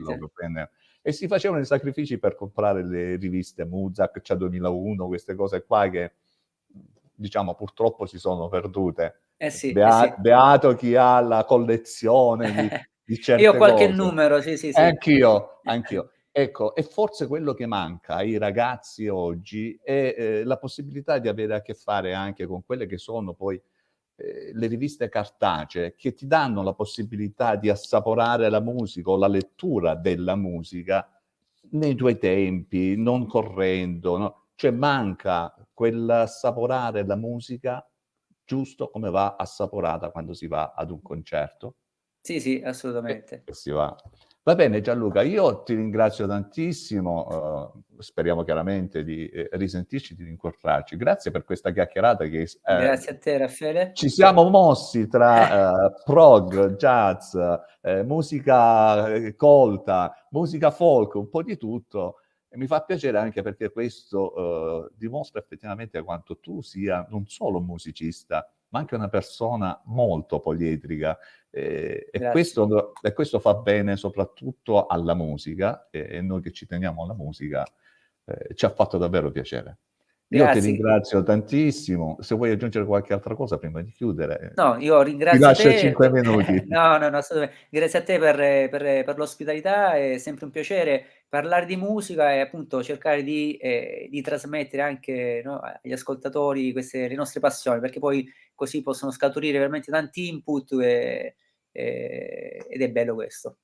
e 1.01 1.13
si 1.13 1.27
facevano 1.27 1.61
i 1.61 1.65
sacrifici 1.65 2.19
per 2.19 2.35
comprare 2.35 2.85
le 2.85 3.17
riviste 3.17 3.65
Muzak, 3.65 4.21
c'è 4.21 4.35
2001, 4.35 5.07
queste 5.07 5.35
cose 5.37 5.65
qua 5.65 5.89
che 5.89 6.15
diciamo 7.15 7.55
purtroppo 7.55 8.07
si 8.07 8.19
sono 8.19 8.49
perdute. 8.49 9.21
Eh 9.37 9.51
sì, 9.51 9.73
Bea- 9.73 10.05
eh 10.05 10.15
sì. 10.15 10.21
Beato 10.21 10.75
chi 10.75 10.97
ha 10.97 11.21
la 11.21 11.45
collezione 11.45 12.53
di, 12.53 12.69
di 13.15 13.21
certe 13.21 13.43
Io 13.43 13.53
ho 13.53 13.57
qualche 13.57 13.87
cose. 13.87 13.97
numero, 13.97 14.41
sì, 14.41 14.57
sì, 14.59 14.73
sì. 14.73 14.81
Anch'io, 14.81 15.61
anch'io. 15.65 16.11
Ecco, 16.31 16.75
e 16.75 16.83
forse 16.83 17.27
quello 17.27 17.55
che 17.55 17.67
manca 17.67 18.17
ai 18.17 18.37
ragazzi 18.37 19.07
oggi 19.07 19.79
è 19.83 20.15
eh, 20.19 20.45
la 20.45 20.59
possibilità 20.59 21.19
di 21.19 21.29
avere 21.29 21.55
a 21.55 21.63
che 21.63 21.73
fare 21.73 22.13
anche 22.13 22.47
con 22.47 22.63
quelle 22.63 22.87
che 22.87 22.99
sono 22.99 23.33
poi 23.33 23.63
eh, 24.17 24.51
le 24.53 24.67
riviste 24.67 25.09
cartacee 25.09 25.95
che 25.95 26.15
ti 26.15 26.27
danno 26.27 26.63
la 26.63 26.73
possibilità 26.73 27.57
di 27.57 27.69
assaporare 27.69 28.49
la 28.49 28.61
musica 28.61 29.11
o 29.11 29.17
la 29.17 29.29
lettura 29.29 29.95
della 29.95 30.37
musica 30.37 31.09
nei 31.71 31.95
tuoi 31.95 32.19
tempi, 32.19 32.97
non 32.97 33.27
correndo, 33.27 34.17
no? 34.17 34.47
cioè 34.55 34.71
manca 34.71 35.55
quell'assaporare 35.73 37.05
la 37.05 37.17
musica 37.17 37.87
giusto 38.45 38.91
come 38.91 39.11
va 39.11 39.37
assaporata 39.37 40.11
quando 40.11 40.33
si 40.33 40.47
va 40.47 40.73
ad 40.75 40.91
un 40.91 41.03
concerto. 41.03 41.77
Sì, 42.21 42.41
sì, 42.41 42.63
assolutamente. 42.65 43.43
E, 43.45 43.51
e 43.51 43.55
si 43.55 43.71
va. 43.71 43.95
Va 44.47 44.55
bene 44.55 44.81
Gianluca, 44.81 45.23
io 45.23 45.65
ti 45.65 45.75
ringrazio 45.75 46.25
tantissimo, 46.25 47.73
uh, 47.97 48.01
speriamo 48.01 48.45
chiaramente 48.45 49.03
di 49.03 49.27
eh, 49.27 49.49
risentirci, 49.51 50.15
di 50.15 50.29
incontrarci. 50.29 50.97
Grazie 50.97 51.33
per 51.33 51.43
questa 51.43 51.73
chiacchierata 51.73 52.27
che... 52.27 52.43
Eh, 52.43 52.49
Grazie 52.63 53.11
a 53.11 53.19
te 53.19 53.39
Raffaele. 53.39 53.91
Ci 53.93 54.09
siamo 54.09 54.49
mossi 54.49 55.09
tra 55.09 55.73
uh, 55.73 55.93
prog, 56.05 56.77
jazz, 56.77 57.35
eh, 57.83 58.05
musica 58.05 59.13
eh, 59.13 59.35
colta, 59.35 60.15
musica 60.31 60.71
folk, 60.71 61.15
un 61.17 61.29
po' 61.29 61.43
di 61.43 61.57
tutto. 61.57 62.19
E 62.49 62.57
mi 62.57 62.69
fa 62.69 62.83
piacere 62.83 63.19
anche 63.19 63.43
perché 63.43 63.73
questo 63.73 64.93
dimostra 64.95 65.41
effettivamente 65.41 66.01
quanto 66.05 66.39
tu 66.39 66.63
sia 66.63 67.05
non 67.11 67.27
solo 67.27 67.59
un 67.59 67.65
musicista, 67.65 68.49
ma 68.69 68.79
anche 68.79 68.95
una 68.95 69.09
persona 69.09 69.81
molto 69.87 70.41
poliedrica 70.41 71.19
eh, 71.51 72.09
e, 72.11 72.31
questo, 72.31 72.93
e, 73.01 73.13
questo, 73.13 73.39
fa 73.39 73.55
bene 73.55 73.97
soprattutto 73.97 74.87
alla 74.87 75.15
musica 75.15 75.89
e, 75.91 76.07
e 76.11 76.21
noi 76.21 76.43
che 76.43 76.53
ci 76.53 76.67
teniamo 76.67 77.03
alla 77.03 77.15
musica 77.15 77.65
eh, 78.25 78.55
ci 78.55 78.65
ha 78.65 78.71
fatto 78.71 78.99
davvero 78.99 79.31
piacere. 79.31 79.79
Io 80.31 80.43
Grazie. 80.43 80.61
ti 80.61 80.67
ringrazio 80.67 81.23
tantissimo. 81.23 82.17
Se 82.19 82.35
vuoi 82.35 82.51
aggiungere 82.51 82.85
qualche 82.85 83.13
altra 83.13 83.37
cosa 83.37 83.59
prima 83.59 83.81
di 83.81 83.93
chiudere, 83.93 84.53
no, 84.57 84.77
io 84.81 85.01
ringrazio 85.01 85.39
ti 85.39 85.45
lascio 85.45 85.69
te. 85.69 85.79
5 85.79 86.11
minuti. 86.11 86.65
no, 86.67 86.99
no, 86.99 87.11
no. 87.11 87.21
Grazie 87.71 87.99
a 88.01 88.03
te 88.03 88.19
per, 88.19 88.37
per, 88.69 89.05
per, 89.05 89.17
l'ospitalità, 89.17 89.97
è 89.97 90.19
sempre 90.19 90.47
un 90.47 90.51
piacere 90.51 91.05
parlare 91.29 91.67
di 91.67 91.77
musica 91.77 92.33
e 92.33 92.41
appunto 92.41 92.83
cercare 92.83 93.23
di, 93.23 93.57
eh, 93.57 94.09
di 94.11 94.21
trasmettere 94.21 94.83
anche 94.83 95.43
no, 95.45 95.61
agli 95.61 95.93
ascoltatori 95.93 96.73
queste, 96.73 97.07
le 97.07 97.15
nostre 97.15 97.39
passioni, 97.39 97.79
perché 97.79 98.01
poi 98.01 98.29
così 98.53 98.83
possono 98.83 99.13
scaturire 99.13 99.59
veramente 99.59 99.93
tanti 99.93 100.29
input 100.29 100.73
e, 100.73 101.37
eh, 101.71 102.67
ed 102.69 102.83
è 102.83 102.91
bello 102.91 103.15
questo. 103.15 103.59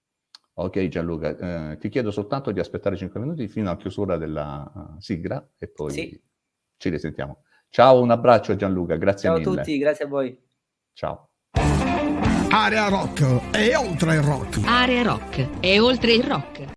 Ok 0.54 0.86
Gianluca, 0.86 1.72
eh, 1.72 1.78
ti 1.78 1.88
chiedo 1.88 2.12
soltanto 2.12 2.52
di 2.52 2.60
aspettare 2.60 2.96
5 2.96 3.18
minuti 3.18 3.48
fino 3.48 3.70
a 3.70 3.76
chiusura 3.76 4.16
della 4.16 4.70
uh, 4.72 5.00
sigla 5.00 5.44
e 5.56 5.66
poi 5.66 5.90
Sì. 5.90 6.30
Ci 6.82 6.88
risentiamo. 6.88 7.44
Ciao, 7.68 8.02
un 8.02 8.10
abbraccio 8.10 8.56
Gianluca, 8.56 8.96
grazie 8.96 9.28
Ciao 9.28 9.36
a 9.36 9.38
mille. 9.38 9.56
tutti, 9.56 9.78
grazie 9.78 10.04
a 10.04 10.08
voi. 10.08 10.36
Ciao. 10.92 11.28
Area 12.50 12.88
rock 12.88 13.54
e 13.54 13.74
oltre 13.76 14.16
il 14.16 14.22
rock. 14.22 14.60
Area 14.66 15.02
rock. 15.02 15.48
E 15.60 15.78
oltre 15.78 16.12
il 16.12 16.24
rock. 16.24 16.64